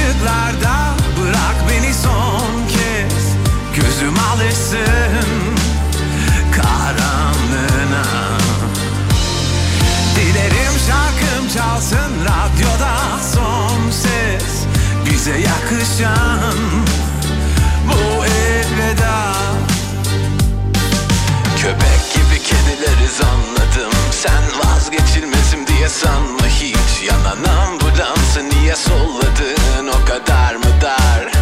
Sen 24.22 24.42
vazgeçilmezim 24.58 25.66
diye 25.66 25.88
sanma 25.88 26.46
hiç. 26.46 27.08
Yanan 27.08 27.44
ambulansı 27.44 28.48
niye 28.50 28.76
solladın? 28.76 29.88
O 29.88 30.04
kadar 30.06 30.54
mı 30.54 30.64
dar 30.82 31.32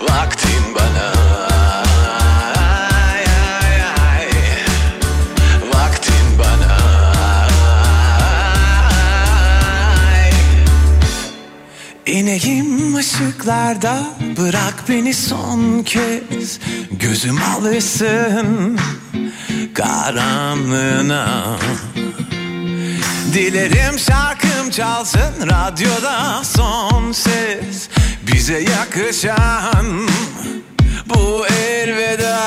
Vaktin 0.00 0.74
bana. 0.74 1.12
Vaktin 5.74 6.38
bana. 6.38 6.78
İneyim 12.06 12.96
ışıklarda 12.96 13.98
bırak 14.38 14.84
beni 14.88 15.14
son 15.14 15.82
kez. 15.82 16.60
Gözüm 16.90 17.38
alışsın 17.42 18.78
karanlığına 19.74 21.56
Dilerim 23.32 23.98
şarkım 23.98 24.70
çalsın 24.70 25.32
radyoda 25.40 26.44
son 26.44 27.12
ses. 27.12 27.88
Bize 28.22 28.58
yakışan 28.58 30.08
bu 31.06 31.46
elveda. 31.46 32.38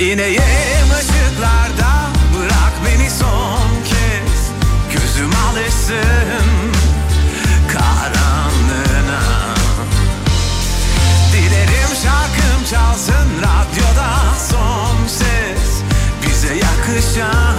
İneyim 0.00 0.88
ışıklarda 0.98 2.10
bırak 2.36 2.72
beni 2.86 3.10
son 3.10 3.84
kez. 3.84 4.50
Gözüm 4.92 5.30
alışsın 5.50 6.48
karanlığına. 7.72 9.22
Dilerim 11.32 11.94
şarkım 12.02 12.64
çalsın 12.70 13.28
radyoda 13.38 14.10
son 14.50 15.06
ses. 15.06 15.82
Bize 16.26 16.54
yakışan 16.54 17.57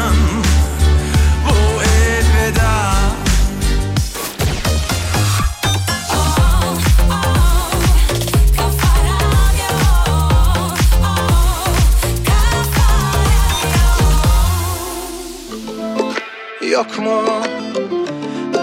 Yok 16.80 17.00
mu? 17.00 17.22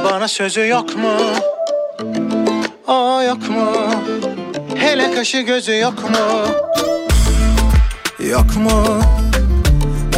Bana 0.05 0.29
sözü 0.29 0.69
yok 0.69 0.97
mu? 0.97 1.17
O 2.87 3.23
yok 3.23 3.51
mu? 3.51 3.73
Hele 4.75 5.15
kaşı 5.15 5.41
gözü 5.41 5.79
yok 5.79 6.11
mu? 6.11 6.47
Yok 8.29 8.57
mu? 8.57 9.01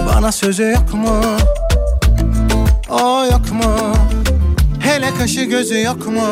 Bana 0.07 0.33
sözü 0.33 0.63
yok 0.63 0.95
mu? 0.95 1.23
O 2.89 3.25
yok 3.25 3.53
mu? 3.53 3.95
Hele 4.81 5.15
kaşı 5.19 5.41
gözü 5.41 5.83
yok 5.83 6.07
mu? 6.07 6.29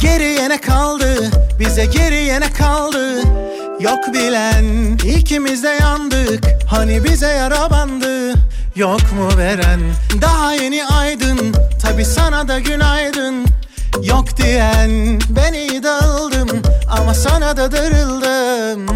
Geriye 0.00 0.48
ne 0.48 0.60
kaldı 0.60 1.30
bize 1.60 1.86
geriye 1.86 2.40
ne 2.40 2.52
kaldı. 2.52 3.22
Yok 3.80 4.14
bilen 4.14 4.96
ikimiz 5.04 5.62
de 5.62 5.78
yandık. 5.80 6.44
Hani 6.70 7.04
bize 7.04 7.28
yara 7.28 7.70
bandı 7.70 8.35
Yok 8.76 9.00
mu 9.12 9.38
veren? 9.38 9.80
Daha 10.20 10.52
yeni 10.52 10.86
aydın 10.86 11.54
Tabi 11.82 12.04
sana 12.04 12.48
da 12.48 12.58
günaydın. 12.58 13.46
Yok 14.02 14.36
diyen 14.36 15.20
ben 15.28 15.52
iyi 15.52 15.82
dağıldım 15.82 16.48
Ama 16.88 17.14
sana 17.14 17.56
da 17.56 17.72
darıldım. 17.72 18.86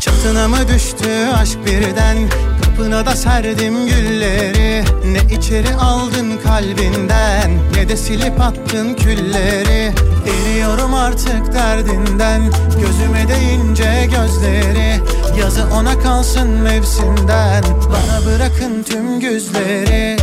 Çatına 0.00 0.48
mı 0.48 0.56
düştü 0.68 1.08
aşk 1.40 1.58
birden? 1.66 2.16
Kapına 2.62 3.06
da 3.06 3.16
serdim 3.16 3.86
gülleri. 3.86 4.84
Ne 5.04 5.34
içeri 5.36 5.74
aldın 5.74 6.38
kalbinden 6.44 7.50
Ne 7.76 7.88
de 7.88 7.96
silip 7.96 8.40
attın 8.40 8.94
külleri. 8.94 9.92
Eriyorum 10.26 10.94
artık 10.94 11.54
derdinden 11.54 12.42
Gözüme 12.80 13.28
değince 13.28 14.08
gözleri 14.10 15.00
Yazı 15.40 15.64
ona 15.74 15.98
kalsın 15.98 16.48
mevsimden. 16.48 17.64
Bana 17.64 18.26
bırakın 18.26 18.82
tüm 18.82 19.20
güzleri 19.20 20.16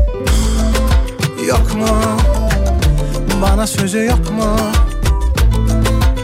Yok 1.47 1.75
mu? 1.75 1.87
Bana 3.41 3.67
sözü 3.67 4.05
yok 4.05 4.31
mu? 4.31 4.57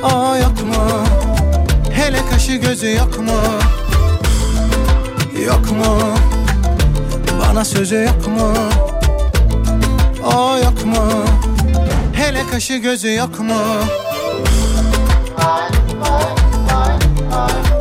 O 0.03 0.35
yok 0.35 0.63
mu? 0.67 1.03
Hele 1.91 2.17
kaşı 2.31 2.51
gözü 2.55 2.91
yok 2.91 3.19
mu? 3.19 3.39
Yok 5.45 5.71
mu? 5.71 5.97
Bana 7.41 7.65
sözü 7.65 7.95
yok 7.95 8.27
mu? 8.27 8.53
O 10.23 10.57
yok 10.57 10.85
mu? 10.85 11.25
Hele 12.13 12.47
kaşı 12.51 12.73
gözü 12.73 13.13
yok 13.13 13.39
mu? 13.39 13.61
Ama 17.31 17.72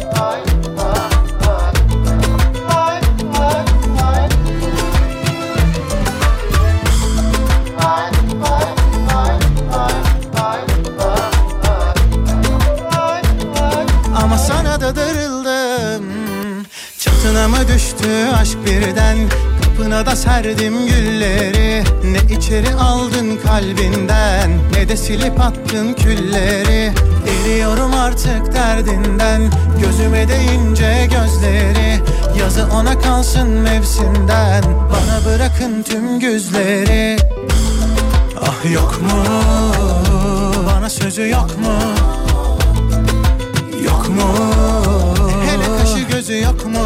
düştü 18.02 18.36
aşk 18.40 18.58
birden 18.66 19.18
Kapına 19.62 20.06
da 20.06 20.16
serdim 20.16 20.86
gülleri. 20.86 21.84
Ne 22.04 22.36
içeri 22.36 22.74
aldın 22.74 23.38
kalbinden 23.46 24.50
Ne 24.72 24.88
de 24.88 24.96
silip 24.96 25.40
attın 25.40 25.92
külleri. 25.92 26.92
Eriyorum 27.44 27.94
artık 27.94 28.54
derdinden 28.54 29.42
Gözüme 29.80 30.28
değince 30.28 31.08
gözleri. 31.10 32.00
Yazı 32.38 32.66
ona 32.74 32.98
kalsın 32.98 33.48
mevsimden 33.48 34.64
Bana 34.64 35.24
bırakın 35.34 35.82
tüm 35.82 36.20
güzleri. 36.20 37.16
Ah 38.40 38.72
yok 38.72 39.00
mu? 39.02 39.24
Bana 40.66 40.90
sözü 40.90 41.28
yok 41.28 41.58
mu? 41.58 41.72
Yok 43.84 44.08
mu? 44.08 44.34
Hele 45.46 45.78
kaşı 45.78 45.98
gözü 45.98 46.40
yok 46.40 46.66
mu 46.66 46.78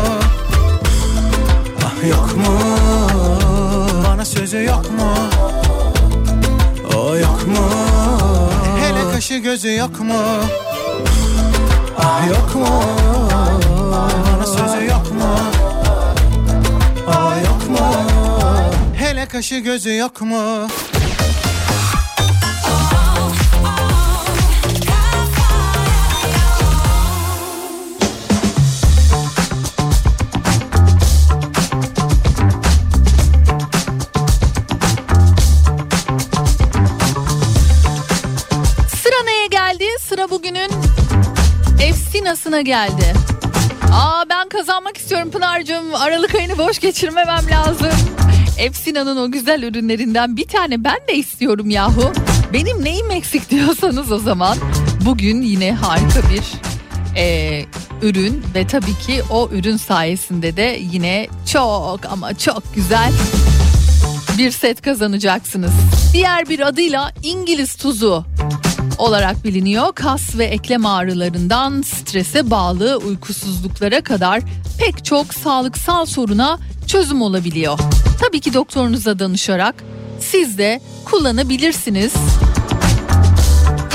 yok 2.05 2.37
mu? 2.37 2.59
Bana 4.09 4.25
sözü 4.25 4.63
yok 4.65 4.91
mu? 4.91 5.13
O 6.97 7.17
yok 7.17 7.47
mu? 7.47 7.69
Hele 8.81 9.13
kaşı 9.13 9.35
gözü 9.35 9.77
yok 9.77 10.01
mu? 10.01 10.15
Ah 11.99 12.29
yok 12.29 12.55
mu? 12.55 12.67
Bana 13.93 14.47
sözü 14.47 14.87
yok 14.87 15.13
mu? 15.13 15.39
O 17.07 17.37
yok 17.47 17.71
mu? 17.71 17.87
Hele 18.97 19.27
kaşı 19.27 19.55
gözü 19.59 19.97
yok 19.97 20.21
mu 20.21 20.67
Efsinasına 42.47 42.61
geldi. 42.61 43.15
Aa 43.93 44.25
ben 44.31 44.49
kazanmak 44.49 44.97
istiyorum 44.97 45.31
Pınar'cığım. 45.31 45.95
Aralık 45.95 46.35
ayını 46.35 46.59
boş 46.59 46.79
geçirmemem 46.79 47.51
lazım. 47.51 47.93
Efsina'nın 48.59 49.17
o 49.17 49.31
güzel 49.31 49.63
ürünlerinden 49.63 50.37
bir 50.37 50.49
tane 50.49 50.85
ben 50.85 50.99
de 51.09 51.15
istiyorum 51.15 51.71
yahu. 51.71 52.13
Benim 52.53 52.85
neyim 52.85 53.11
eksik 53.11 53.51
diyorsanız 53.51 54.13
o 54.13 54.19
zaman 54.19 54.59
bugün 55.05 55.43
yine 55.43 55.73
harika 55.73 56.21
bir 56.31 56.45
e, 57.21 57.65
ürün 58.03 58.45
ve 58.55 58.67
tabii 58.67 58.99
ki 59.07 59.23
o 59.31 59.49
ürün 59.53 59.77
sayesinde 59.77 60.57
de 60.57 60.79
yine 60.93 61.29
çok 61.53 62.01
ama 62.11 62.35
çok 62.35 62.75
güzel 62.75 63.13
bir 64.39 64.51
set 64.51 64.83
kazanacaksınız. 64.83 65.73
Diğer 66.13 66.49
bir 66.49 66.61
adıyla 66.61 67.13
İngiliz 67.23 67.75
tuzu 67.75 68.25
olarak 68.99 69.45
biliniyor. 69.45 69.93
Kas 69.93 70.39
ve 70.39 70.45
eklem 70.45 70.87
ağrılarından 70.87 71.83
strese 71.83 72.51
bağlı 72.51 72.97
uykusuzluklara 72.97 74.01
kadar 74.01 74.43
pek 74.79 75.05
çok 75.05 75.35
sağlıksal 75.35 76.07
soruna 76.07 76.59
çözüm 76.87 77.23
olabiliyor. 77.23 77.79
Tabii 78.21 78.41
ki 78.41 78.55
doktorunuza 78.55 79.19
danışarak 79.19 79.75
siz 80.21 80.59
de 80.59 80.81
kullanabilirsiniz. 81.05 82.13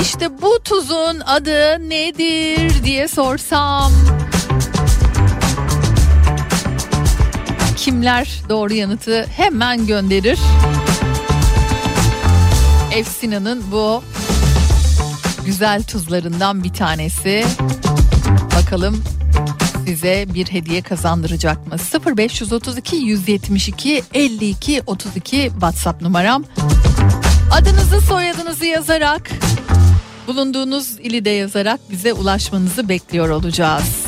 İşte 0.02 0.42
bu 0.42 0.60
tuzun 0.64 1.20
adı 1.20 1.90
nedir 1.90 2.84
diye 2.84 3.08
sorsam 3.08 3.92
kimler 7.78 8.42
doğru 8.50 8.74
yanıtı 8.74 9.26
hemen 9.36 9.88
gönderir. 9.88 10.40
Efsina'nın 12.92 13.64
bu 13.72 14.04
güzel 15.46 15.84
tuzlarından 15.84 16.64
bir 16.64 16.74
tanesi. 16.74 17.46
Bakalım 18.58 19.04
size 19.86 20.26
bir 20.34 20.48
hediye 20.48 20.82
kazandıracak 20.82 21.68
mı? 21.68 21.76
0532 22.18 22.96
172 22.96 24.04
52 24.14 24.82
32 24.86 25.50
WhatsApp 25.52 26.02
numaram. 26.02 26.44
Adınızı 27.52 28.02
soyadınızı 28.02 28.66
yazarak 28.66 29.30
bulunduğunuz 30.28 31.00
ili 31.00 31.26
de 31.26 31.30
yazarak 31.30 31.80
bize 31.92 32.14
ulaşmanızı 32.14 32.90
bekliyor 32.90 33.30
olacağız. 33.30 34.06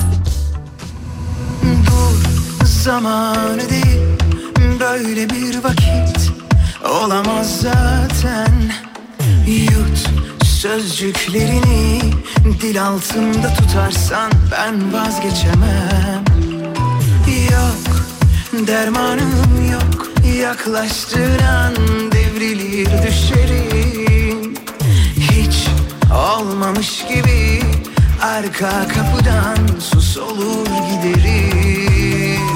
Zamanı 2.66 3.70
değil 3.70 4.04
böyle 4.80 5.30
bir 5.30 5.64
vakit 5.64 6.32
olamaz 6.90 7.62
zaten 7.62 8.72
Yut 9.48 10.23
sözcüklerini 10.64 12.00
dil 12.62 12.84
altında 12.84 13.54
tutarsan 13.54 14.32
ben 14.52 14.94
vazgeçemem. 14.94 16.24
Yok 17.52 18.06
dermanım 18.68 19.72
yok 19.72 20.08
yaklaştığın 20.42 21.40
an 21.40 21.76
devrilir 22.12 22.90
düşerim 23.08 24.54
Hiç 25.16 25.68
olmamış 26.14 27.06
gibi 27.10 27.62
arka 28.22 28.88
kapıdan 28.88 29.80
sus 29.80 30.18
olur 30.18 30.66
giderim. 30.66 32.48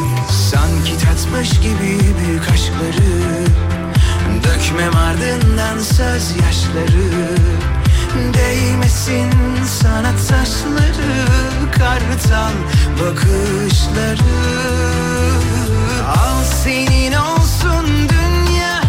Sanki 0.52 0.94
tatmış 1.06 1.60
gibi 1.60 2.00
büyük 2.20 2.50
aşkları 2.52 3.48
Dökmem 4.44 4.96
ardından 4.96 5.80
söz 5.80 6.32
yaşları 6.32 7.68
Değmesin. 8.34 9.32
Sana 9.82 10.12
taşları 10.12 11.28
Kartal 11.78 12.54
bakışları. 13.02 14.38
Al 16.08 16.44
senin 16.64 17.14
olsun 17.14 17.86
dünya. 18.10 18.82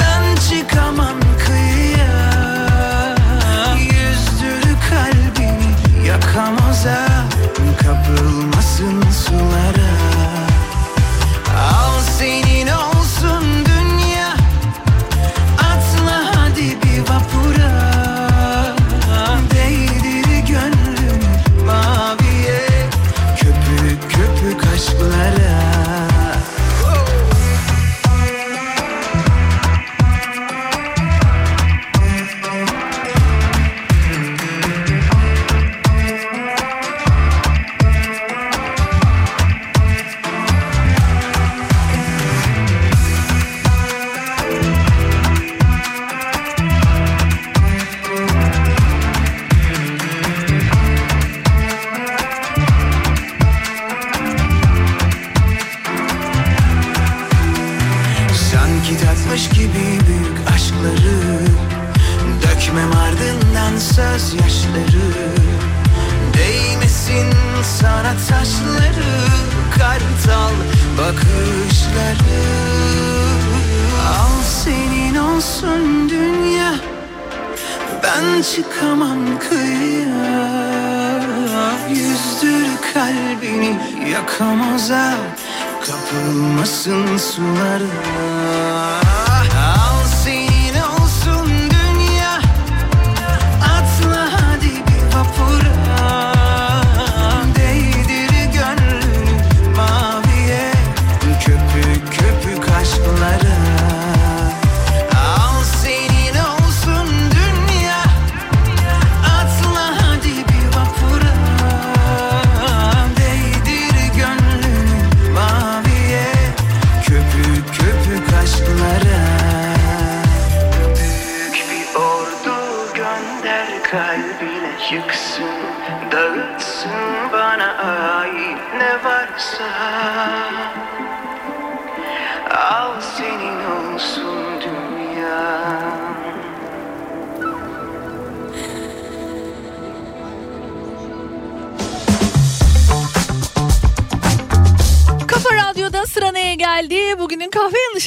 Ben 0.00 0.36
çıkamam 0.36 1.21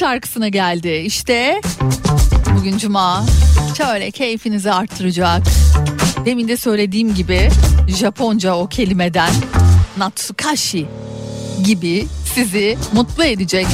şarkısına 0.06 0.48
geldi. 0.48 1.02
İşte 1.06 1.60
bugün 2.58 2.78
cuma 2.78 3.24
şöyle 3.76 4.10
keyfinizi 4.10 4.72
arttıracak. 4.72 5.42
Demin 6.24 6.48
de 6.48 6.56
söylediğim 6.56 7.14
gibi 7.14 7.48
Japonca 7.88 8.54
o 8.54 8.68
kelimeden 8.68 9.30
Natsukashi 9.96 10.86
gibi 11.64 12.06
sizi 12.34 12.78
mutlu 12.92 13.24
edecek. 13.24 13.66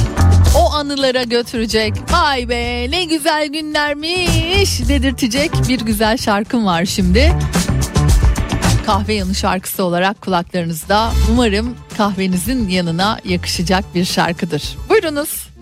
O 0.57 0.73
anılara 0.73 1.23
götürecek. 1.23 1.93
Vay 2.11 2.49
be 2.49 2.91
ne 2.91 3.03
güzel 3.03 3.47
günlermiş 3.47 4.89
dedirtecek 4.89 5.51
bir 5.67 5.79
güzel 5.79 6.17
şarkım 6.17 6.65
var 6.65 6.85
şimdi. 6.85 7.33
Kahve 8.85 9.13
yanı 9.13 9.35
şarkısı 9.35 9.83
olarak 9.83 10.21
kulaklarınızda. 10.21 11.11
Umarım 11.31 11.75
kahvenizin 11.97 12.69
yanına 12.69 13.19
yakışacak 13.25 13.95
bir 13.95 14.05
şarkıdır. 14.05 14.77
Buyurunuz. 14.89 15.52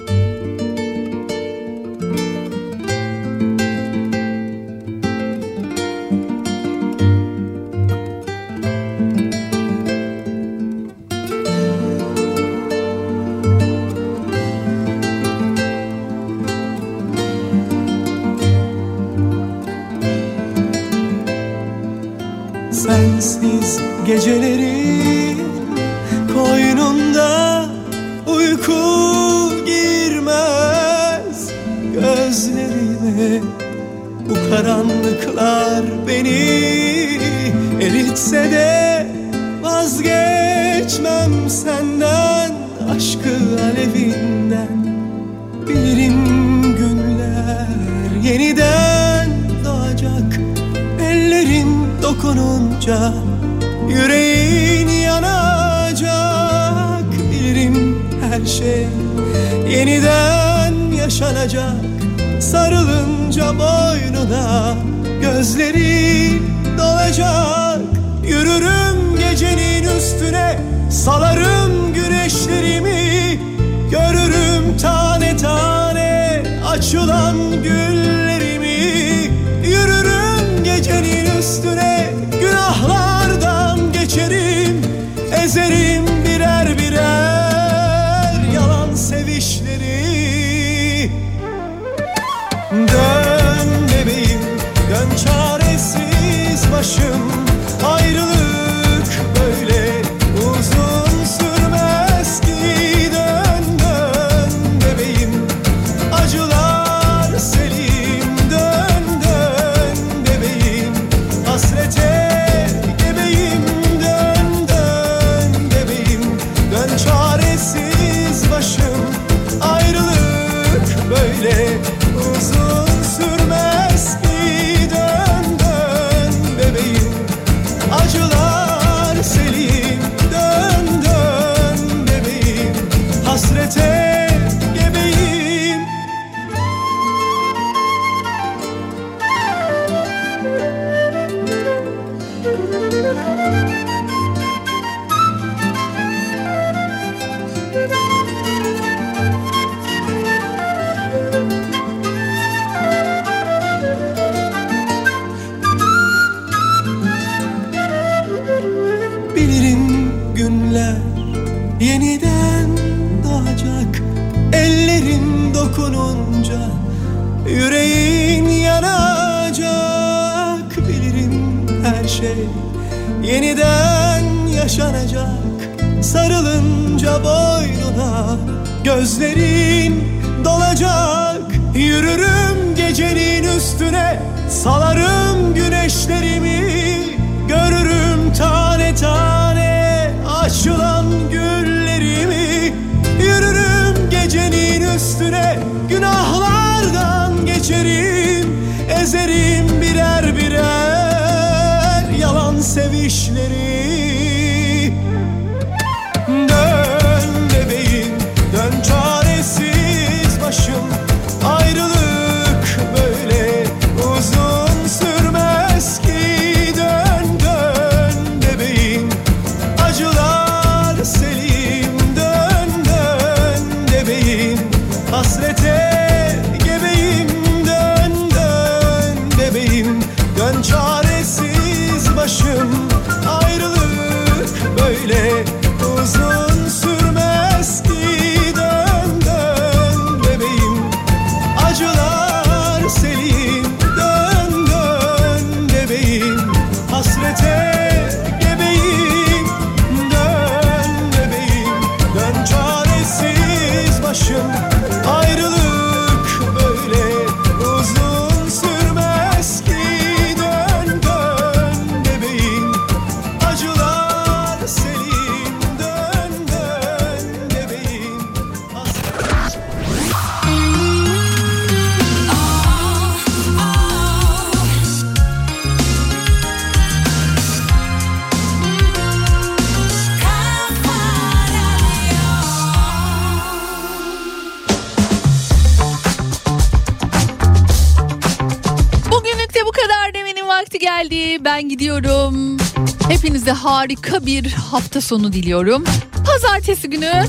Hepinize 293.21 293.51
harika 293.51 294.25
bir 294.25 294.51
hafta 294.51 295.01
sonu 295.01 295.33
diliyorum. 295.33 295.83
Pazartesi 296.25 296.89
günü 296.89 297.23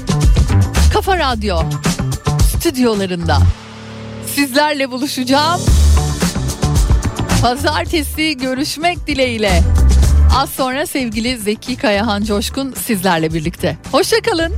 Kafa 0.93 1.19
Radyo 1.19 1.59
stüdyolarında 2.57 3.39
sizlerle 4.35 4.91
buluşacağım. 4.91 5.61
Pazartesi 7.43 8.37
görüşmek 8.37 9.07
dileğiyle. 9.07 9.63
Az 10.37 10.51
sonra 10.51 10.87
sevgili 10.87 11.39
Zeki 11.39 11.77
Kayahan 11.77 12.25
Coşkun 12.25 12.75
sizlerle 12.87 13.35
birlikte. 13.35 13.77
Hoşçakalın. 13.93 14.53